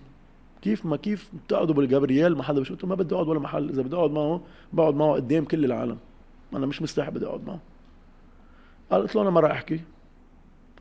[0.63, 3.69] كيف ما كيف بتقعدوا بالجابرييل؟ ما حدا بشوف ما بدي أقعد ولا محل.
[3.71, 4.41] إذا بدي أقعد معه
[4.73, 5.99] بقعد معه قدام كل العالم.
[6.55, 7.61] أنا مش مستحي بدي أقعد معه.
[8.91, 9.81] قال قلت له أنا ما راح أحكي.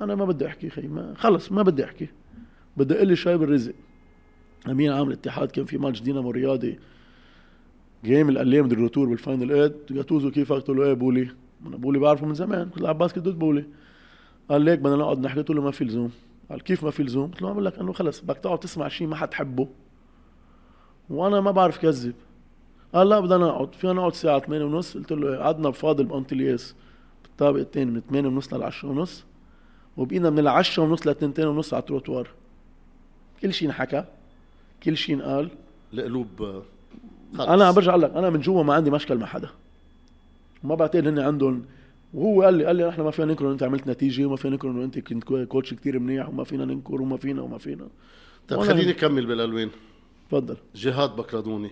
[0.02, 0.88] أنا ما بدي أحكي خي.
[0.88, 2.08] ما خلص ما بدي أحكي.
[2.78, 3.74] بدي أقول لي شايب الرزق.
[4.68, 6.80] أمين عام الاتحاد كان في ماتش دينامو رياضي.
[8.04, 11.30] جيم القلام الروتور بالفاينل ايد جاتوزو كيفك قلت له؟ إيه بولي.
[11.68, 13.66] أنا بولي بعرفه من زمان كنت العب باسكت ضد بولي.
[14.50, 16.12] قال ليك بدنا نقعد نحكي قلت له ما في لزوم.
[16.50, 19.08] قال كيف ما في لزوم؟ قلت له عم لك إنه خلص بدك تقعد تسمع شيء
[19.08, 19.68] ما حتحبه
[21.10, 22.14] وأنا ما بعرف كذب.
[22.94, 23.76] قال لا بدنا نقعد.
[23.76, 24.98] فينا نقعد الساعة 8 ونص.
[24.98, 26.76] قلت له قعدنا بفاضل بانتلياس
[27.24, 29.26] بالطابق الثاني من 8 ونص لل 10 ونص.
[29.98, 32.28] وبقينا من العشرة ونص لتنتين ونص على التروتوار.
[33.42, 34.06] كل شيء انحكى
[34.84, 35.50] كل شيء انقال.
[35.94, 36.64] القلوب
[37.38, 37.48] خلص.
[37.50, 39.50] أنا برجع لك أنا من جوا ما عندي مشكل مع حدا.
[40.64, 41.66] ما بعتقد هن عندهم.
[42.14, 44.52] وهو قال لي قال لي نحن ما فينا ننكر إنه أنت عملت نتيجة وما فينا
[44.52, 47.88] ننكر إنه أنت كنت كوتش كتير منيح وما فينا ننكر وما فينا وما فينا.
[48.48, 49.70] طيب خليني أكمل بالالوان
[50.30, 50.58] تفضل.
[50.76, 51.72] جهاد بكردوني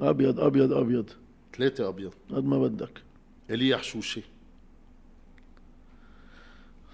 [0.00, 1.10] أبيض أبيض أبيض.
[1.56, 2.12] ثلاثة أبيض.
[2.30, 3.02] قد ما بدك.
[3.50, 4.22] ايليا حشوشي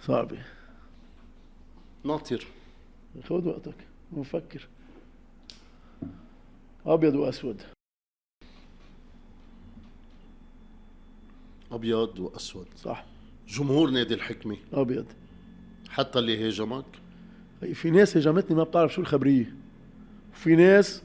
[0.03, 0.39] صعبة.
[2.05, 2.47] ناطر.
[3.29, 3.75] خذ وقتك
[4.13, 4.69] ونفكر
[6.87, 7.63] أبيض وأسود.
[11.73, 12.67] أبيض وأسود.
[12.77, 13.07] صح.
[13.49, 14.57] جمهور نادي الحكمة.
[14.73, 15.07] أبيض.
[15.89, 16.85] حتى اللي هاجمك.
[17.73, 19.55] في ناس هجمتني ما بتعرف شو الخبرية.
[20.33, 21.03] وفي ناس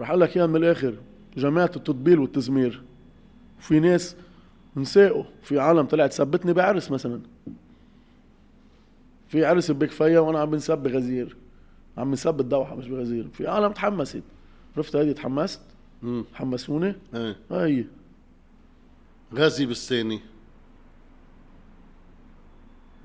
[0.00, 0.94] رح أقول لك اياها من الآخر
[1.36, 2.82] جماعة التطبيل والتزمير.
[3.58, 4.16] وفي ناس
[4.76, 7.20] نساقوا في عالم طلعت سبتني بعرس مثلا.
[9.28, 11.36] في عرس بكفية وأنا عم بنسب بغزير.
[11.98, 13.28] عم نسب بالدوحه مش بغزير.
[13.28, 14.22] في عالم تحمست.
[14.76, 15.60] عرفت هيدي تحمست
[16.02, 17.36] امم حمسوني؟ إيه.
[17.50, 17.84] هي
[19.34, 20.20] غازي بالثاني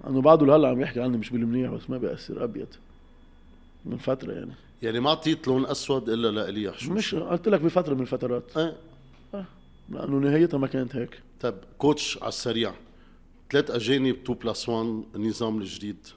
[0.07, 2.67] أنه بعده لهلا عم يحكي عني مش بالمنيح بس ما بيأثر أبيض.
[3.85, 4.51] من فترة يعني.
[4.81, 8.57] يعني ما أعطيت لون أسود إلا لايليا حشوشي مش قلت لك بفترة من الفترات.
[8.57, 8.75] إيه.
[9.89, 11.19] لأنه نهايتها ما كانت هيك.
[11.41, 12.73] طيب coach على السريع.
[13.51, 16.07] ثلاث أجانب 2 plus 1 النظام الجديد.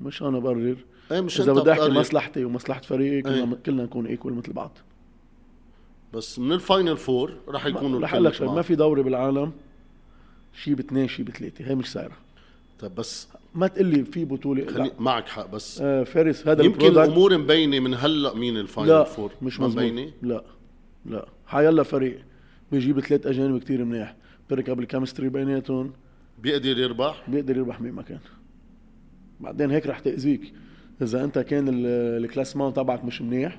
[0.00, 0.76] مش أنا بقرر.
[1.12, 2.00] إيه مش إذا بدي أحكي بتقرر.
[2.00, 3.62] مصلحتي ومصلحة فريقي كلنا إيه.
[3.66, 4.78] كلنا نكون equal مثل بعض.
[6.14, 9.52] بس من ال final four رح يكونوا رح أقول لك ما في دوري بالعالم
[10.54, 12.16] شيء باثنين شيء بثلاثه هي مش سايرة.
[12.78, 14.92] طيب بس ما تقول لي في بطولة خلي لا.
[14.98, 19.32] معك حق بس آه فارس هذا يمكن الأمور مبينة من هلأ مين ال final four.
[19.42, 20.44] مش ما مبينة؟ لا
[21.06, 21.26] لا.
[21.46, 22.18] حيلا فريق
[22.72, 24.16] بيجيب ثلاث أجانب كتير منيح.
[24.50, 25.92] بيركب ال chemistry بيناتهم.
[26.38, 28.18] بيقدر يربح؟ بيقدر يربح مين مكان
[29.40, 30.52] بعدين هيك رح تأذيك.
[31.02, 33.58] إذا أنت كان ال- ال classement تبعك مش منيح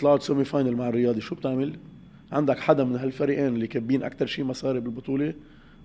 [0.00, 1.76] طلعت semi final مع الرياضي شو بتعمل؟
[2.32, 5.34] عندك حدا من هالفريقين اللي كابين أكثر شيء مصاري بالبطولة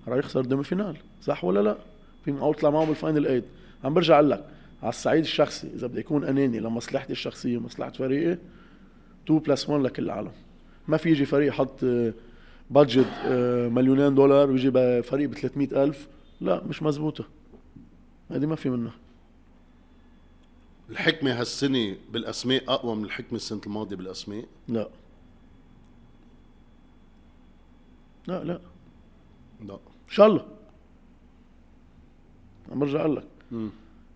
[0.08, 1.78] رح يخسر demi-finale صح ولا لا؟
[2.26, 3.44] في معه يطلع معه بال final 8
[3.84, 4.44] عم برجع أقول لك
[4.84, 8.38] على الصعيد الشخصي إذا بدي أكون أناني لمصلحتي الشخصية ومصلحه فريقي
[9.26, 10.32] 2 plus 1 لكل العالم.
[10.88, 12.14] ما في يجي فريق آه،
[12.70, 14.72] budget آه، مليونين دولار ويجي
[15.04, 16.08] فريق ب 300 ألف
[16.42, 17.26] لا مش مزبوطة.
[18.32, 18.94] هذه ما في منها.
[20.90, 24.90] الحكمة هالسنة بالأسماء أقوى من الحكمة السنة الماضية بالأسماء؟ لا.
[28.28, 28.60] لا لا.
[29.66, 29.74] لا.
[29.74, 30.46] إن شاء الله.
[32.72, 33.28] عم برجع أقول لك.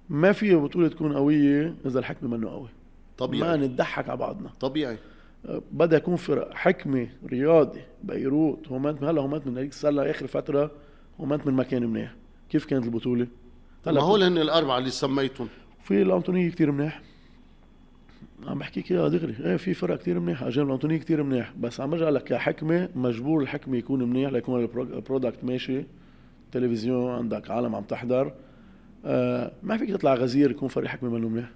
[0.10, 2.62] ما في بطوله تكون قوية إذا الحكم منه قوي.
[2.62, 2.70] ما
[3.18, 4.50] طبيعي نضحك على بعضنا.
[4.60, 4.98] طبيعي.
[5.46, 6.54] أه، بدها يكون فرق.
[6.54, 10.72] حكمة رياضي بيروت هومنت هلا هومنت من هيك لها آخر فترة
[11.20, 12.16] هومنت من مكان منيح.
[12.50, 13.28] كيف كانت البطولة؟
[13.86, 15.48] ما هول هن الأربعة اللي سميتهم.
[15.84, 17.02] في الأنطونية كتير منيح.
[18.48, 19.36] عم بحكيك اياها دغري.
[19.40, 20.44] إيه في فرق كتير منيح.
[20.44, 21.54] اجانب الأنطونية كتير منيح.
[21.60, 25.84] بس عم برجع لك كحكمة مجبور الحكمة يكون منيح ليكون ال product ماشي.
[26.52, 28.34] تلفزيون عندك عالم عم تحضر.
[29.06, 31.50] آه ما فيك تطلع غزير يكون فريق حكمة منه منيح.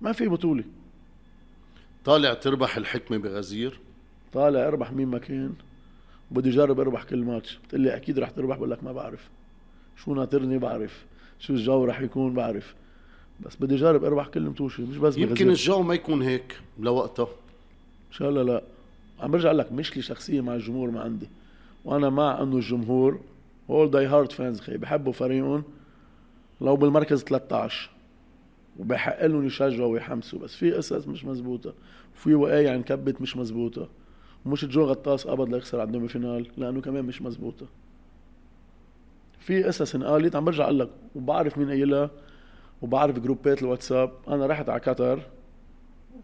[0.00, 0.64] ما في بطولة.
[2.04, 3.80] طالع تربح الحكمة بغزير؟
[4.32, 5.52] طالع اربح مين ما كان.
[6.30, 7.58] بدي اجرب اربح كل ماتش.
[7.64, 9.30] بتقول لي أكيد رح تربح بقول لك ما بعرف.
[9.96, 11.04] شو ناطرني بعرف.
[11.38, 12.74] شو الجو رح يكون بعرف.
[13.40, 15.48] بس بدي أجرب أربح كل متوشه مش بس يمكن بغزير.
[15.48, 17.28] الجو ما يكون هيك لوقتها
[18.08, 18.62] إن شاء الله لا.
[19.20, 21.28] عم برجع لك مشكله شخصيه مع الجمهور ما عندي.
[21.84, 23.20] وأنا مع إنه الجمهور
[23.70, 25.64] هول die hard fans خي بحبوا فريقهم
[26.60, 27.90] لو بالمركز 13
[28.78, 31.74] وبحق لهم يشجعوا ويحمسوا بس في قصص مش مزبوطة.
[32.16, 33.88] وفي وقايع انكبت مش مزبوطة.
[34.46, 37.66] ومش جو غطاس أبد ليخسر على ال demi-finale لأنه كمان مش مزبوطة.
[39.46, 42.10] في قصص انقالت عم برجع أقول لك وبعرف مين قايلها
[42.82, 44.12] وبعرف جروبات الواتساب.
[44.28, 45.20] أنا رحت على قطر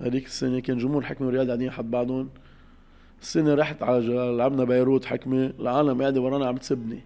[0.01, 2.29] هذيك السنة كان جمهور حكمة ورياض قاعدين حد بعضهم.
[3.21, 4.07] السنة رحت على
[4.37, 7.01] لعبنا بيروت حكمة العالم قاعدة ورانا عم تسبني.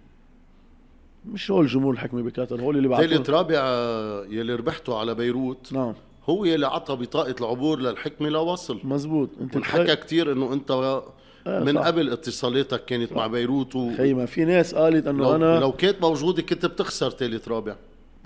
[1.25, 5.73] مش هول جمهور الحكمة بقطر هول اللي ثالث بعتوا رابع آه، يلي ربحته على بيروت
[5.73, 5.93] نعم.
[6.29, 8.79] هو يلي عطى بطاقة العبور للحكمة لوصل.
[8.83, 9.29] مزبوط.
[9.41, 11.01] انت انحكى كتير إنه أنت
[11.47, 11.81] آه، من صح.
[11.87, 13.91] قبل اتصالاتك كانت مع بيروت و...
[13.97, 14.25] خيمة.
[14.25, 17.75] في ناس قالت إنه لو, أنا لو كانت موجودة كنت بتخسر ثالث رابع.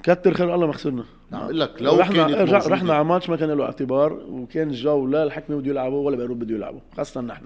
[0.03, 1.03] كتر خير الله ما خسرنا.
[1.31, 2.57] عم أقول لك لو رحنا كانت موجودة.
[2.57, 6.37] رحنا على ماتش ما كان له اعتبار وكان الجو لا الحكمة بده يلعبوا ولا بيروت
[6.37, 7.45] بده يلعبوا خاصة نحن.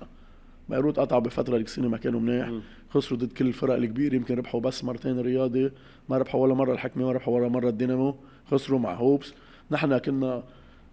[0.70, 2.52] بيروت قطعوا بفترة السنة ما كانوا منيح.
[2.90, 5.72] خسروا ضد كل الفرق الكبيرة يمكن ربحوا بس مرتين الرياضي
[6.10, 8.16] ما ربحوا ولا مرة الحكمة ما ربحوا ولا مرة الدينامو
[8.52, 9.34] خسروا مع هوبس.
[9.72, 10.44] نحن كنا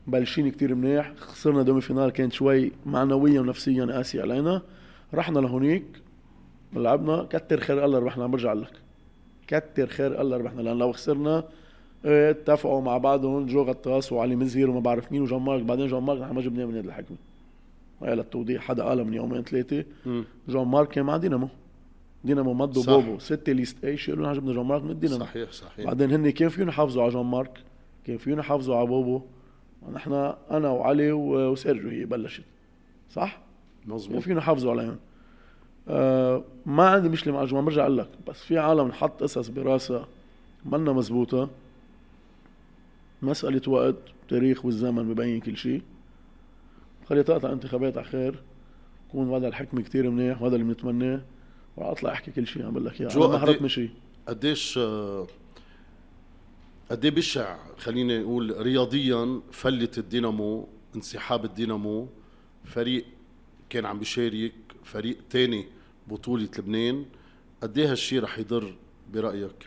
[0.06, 1.12] بلشين كتير منيح.
[1.16, 4.62] خسرنا demi-finale كان شوي معنويا ونفسيا قاسي علينا.
[5.14, 5.84] رحنا لهونيك
[6.72, 7.26] لعبنا.
[7.30, 8.24] كتر خير الله ربحنا.
[8.24, 8.72] عم برجع لك.
[9.46, 10.62] كتر خير الله ربحنا.
[10.62, 11.44] لأن لو خسرنا
[12.04, 13.46] إيه، اتفقوا مع بعضهم.
[13.46, 15.62] جو غطاس وعلي مزهر وما بعرف مين وجون مارك.
[15.62, 17.16] بعدين جون مارك نحن ما جبناه من يد الحكمه
[18.02, 18.62] هاي للتوضيح.
[18.62, 19.84] حدا قالها من يومين ثلاثة.
[20.48, 21.48] جون مارك كان مع دينامو.
[22.24, 22.84] دينامو مضوا.
[22.84, 23.18] بوبو.
[23.18, 25.86] ستة ليست اي شيء قالوا جبنا جون مارك من الدينامو صحيح صحيح.
[25.86, 27.58] بعدين هن كان فيهم يحافظوا على جون مارك؟
[28.06, 29.22] كان فيهم يحافظوا على بوبو؟
[29.86, 30.12] ونحن
[30.50, 32.44] أنا وعلي وسيرجيو هي بلشت.
[33.10, 33.40] صح؟
[33.84, 34.96] كان مزبوط فينا نحافظوا عليهم.
[35.88, 40.08] آه ما عندي مشكلة مع الجمهور برجع أقول لك بس في عالم نحط قصص براسها
[40.64, 41.50] منا مزبوطة.
[43.22, 43.96] مسألة وقت
[44.28, 45.82] تاريخ والزمن ببين كل شيء.
[47.08, 48.42] خلي تقطع انتخابات على خير.
[49.08, 51.20] يكون وضع الحكم كتير منيح وهذا اللي بنتمناه.
[51.76, 53.28] واطلع أحكي كل شيء عم بقول لك إياه.
[53.28, 53.90] ما حرقني شيء.
[54.28, 55.26] قديش آه،
[56.92, 62.08] قد إيه بشع خليني أقول رياضيا فلت الدينامو انسحاب الدينامو.
[62.64, 63.04] فريق
[63.70, 64.52] كان عم بيشارك
[64.84, 65.66] فريق تاني
[66.08, 67.04] بطولة لبنان.
[67.62, 68.74] قد إيه هالشي رح يضر
[69.12, 69.66] برأيك؟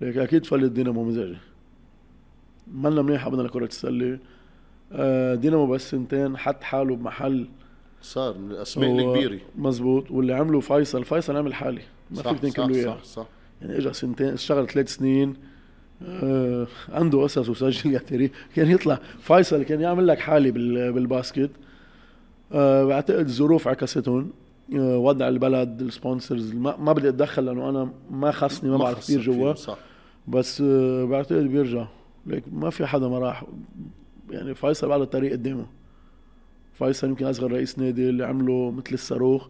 [0.00, 1.36] ليك أكيد فلت دينامو مزاجي
[2.66, 4.18] منا منيح ابدا لكرة السلة
[4.92, 7.48] آه دينامو بس سنتين حط حاله بمحل.
[8.02, 9.40] صار من الأسماء الكبيرة.
[9.58, 10.10] مزبوط.
[10.10, 11.82] واللي عمله فيصل فيصل عمل حالي.
[12.10, 12.96] ما فيك تنكر له صح, إياه.
[12.96, 13.26] صح صح.
[13.62, 15.36] يعني اجى سنتين اشتغل ثلاث سنين.
[16.02, 18.98] آه عنده قصص وسجل يا تاريخ كان يطلع.
[19.20, 21.50] فيصل كان يعمل لك حالي بال- بالباسكت.
[22.52, 24.30] آه بعتقد الظروف عكستهم.
[24.76, 26.54] آه وضع البلد ال sponsors.
[26.54, 29.54] ما, ما بدي أتدخل لأنه أنا ما خصني ما بعرف كثير جوا.
[30.28, 31.86] بس آه بعتقد بيرجع.
[32.26, 33.44] ليك ما في حدا ما راح.
[34.30, 35.66] يعني فيصل بعد الطريق قدامه.
[36.72, 39.48] فيصل يمكن أصغر رئيس نادي اللي عمله مثل الصاروخ.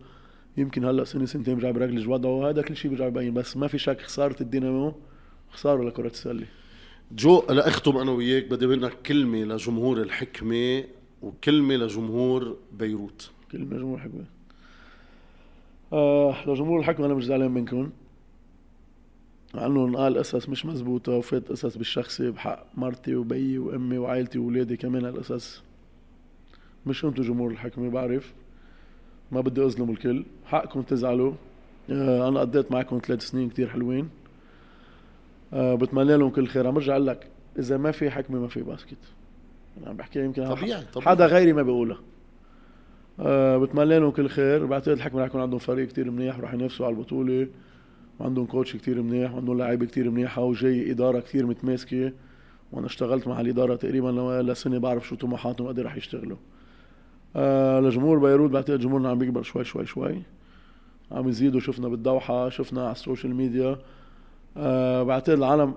[0.56, 3.78] يمكن هلأ سنة سنتين بيرجع برجلج وضعه هذا كل شيء بيرجع يبين بس ما في
[3.78, 4.94] شك خسارة الدينامو.
[5.50, 6.46] خسارة لكرة السلة.
[7.12, 10.84] جو لاختم أنا وياك بدي منك كلمة لجمهور الحكمة
[11.22, 13.30] وكلمة لجمهور بيروت.
[13.52, 14.24] كلمة جمهور حكمه
[15.92, 17.90] آه لجمهور الحكمة أنا مش زعلان منكم.
[19.54, 25.04] عنه قال قصص مش مزبوطة وفات قصص بالشخصي بحق مرتي وبيي وأمي وعائلتي واولادي كمان
[25.04, 25.62] هالقصص
[26.86, 28.32] مش انتو جمهور الحكمة بعرف.
[29.32, 30.24] ما بدي أظلم الكل.
[30.46, 31.32] حقكم تزعلوا.
[31.90, 34.08] آه أنا قضيت معكم ثلاث سنين كتير حلوين.
[35.52, 36.66] آه بتمنى لهم كل خير.
[36.66, 37.26] عم برجع أقول لك
[37.58, 38.98] إذا ما في حكمة ما في باسكت.
[39.78, 41.10] أنا عم بحكي يمكن طبيعي طبيعي.
[41.10, 41.98] حدا غيري ما بيقولها.
[43.20, 44.66] أه بتمنى لهم كل خير.
[44.66, 47.48] بعتقد الحكمة رح يكون عندهم فريق كتير منيح ورح ينافسوا على البطولة.
[48.20, 52.12] وعندهم كوتش كتير منيح وعندهم لعيبة كتير منيحة وجاي إدارة كتير متماسكة.
[52.72, 56.36] وأنا اشتغلت مع الإدارة تقريبا لسنة بعرف شو طموحاتهم وقد رح يشتغلوا.
[57.36, 60.22] أه لجمهور بيروت بعتقد جمهورنا عم بيكبر شوي شوي شوي.
[61.12, 63.78] عم يزيدوا شفنا بالدوحة شفنا على ال social media.
[64.56, 65.74] آه بعتقد العالم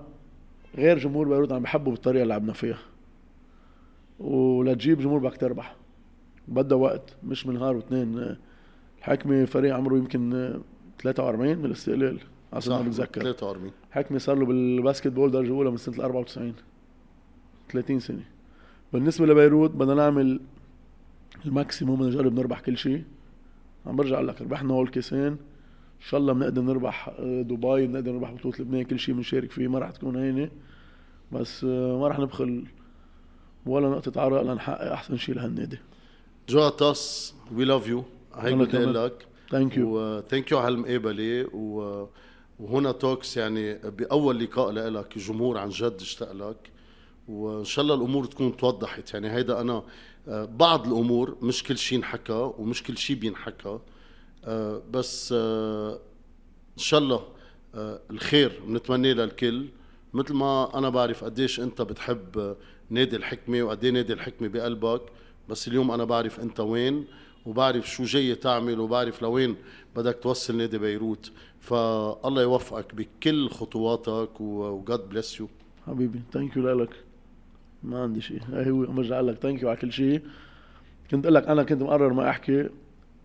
[0.76, 2.78] غير جمهور بيروت عم بحبوا بالطريقة اللي لعبنا فيها.
[4.20, 5.76] ولتجيب جمهور بدك تربح.
[6.48, 8.36] بدها وقت مش من نهار واثنين.
[8.98, 10.54] الحكمي فريق عمره يمكن
[11.02, 12.20] 43 من الاستقلال
[12.52, 13.20] عشان ما بتذكر.
[13.20, 16.54] 43 حكمي صار له بال basketball درجة أولى من سنة 94
[17.72, 18.24] 30 سنة.
[18.92, 20.40] بالنسبة لبيروت بدنا نعمل
[21.46, 23.04] ال maximum نجرب نربح كل شيء.
[23.86, 25.36] عم برجع لك ربحنا هول كيسين.
[26.00, 29.68] إن شاء الله بنقدر نربح آه، دبي بنقدر نربح بطولة لبنان كل شيء بنشارك فيه
[29.68, 30.50] ما راح تكون هينة.
[31.32, 32.64] بس آه، ما راح نبخل
[33.66, 35.78] ولا نقطة عرق لنحقق أحسن شيء لهالنادي.
[36.48, 40.74] جو تاس we love you هيك بدي أقول لك thank you و thank you على
[40.74, 41.46] المقابلة.
[41.54, 42.06] و
[42.60, 46.70] وهنا Talks يعني بأول لقاء لك جمهور عن جد اشتاق لك.
[47.28, 49.14] وإن شاء الله الأمور تكون توضحت.
[49.14, 49.82] يعني هيدا أنا
[50.28, 53.78] آه، بعض الأمور مش كل شيء انحكى ومش كل شيء بينحكى.
[54.90, 55.98] بس آه،
[56.78, 57.22] إن شاء الله
[58.10, 59.68] الخير بنتمناه للكل
[60.14, 62.56] مثل ما أنا بعرف قديش أنت بتحب
[62.90, 65.02] نادي الحكمة وقد إيه نادي الحكمة بقلبك
[65.48, 67.04] بس اليوم أنا بعرف أنت وين
[67.46, 69.56] وبعرف شو جاي تعمل وبعرف لوين
[69.96, 71.32] بدك توصل نادي بيروت.
[71.60, 75.48] فالله يوفقك بكل خطواتك وجاد بليس يو
[75.86, 77.04] حبيبي thank you لك
[77.82, 78.40] ما عندي شيء.
[78.52, 80.22] هي هو برجع لك thank you على كل شيء.
[81.10, 82.68] كنت أقول لك أنا كنت مقرر ما أحكي.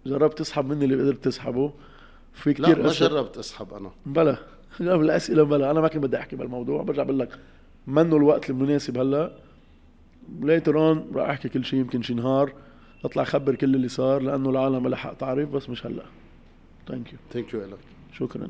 [0.06, 1.74] جربت تسحب مني اللي قدرت تسحبه.
[2.34, 3.91] في كثير لا ما جربت اسحب أنا.
[4.06, 4.38] بلا.
[4.80, 5.72] جاب الاسئله بلا.
[5.72, 6.84] أنا ما كنت بدي أحكي بالموضوع.
[6.84, 7.39] برجع بقول لك
[7.88, 9.32] منه الوقت المناسب هلأ.
[10.41, 12.53] later on راح أحكي كل شيء يمكن شي نهار.
[13.06, 16.03] أطلع أخبر كل اللي صار لأنه العالم لها حق تعرف بس مش هلأ.
[16.88, 17.78] thank you thank you لك
[18.14, 18.47] شكرا.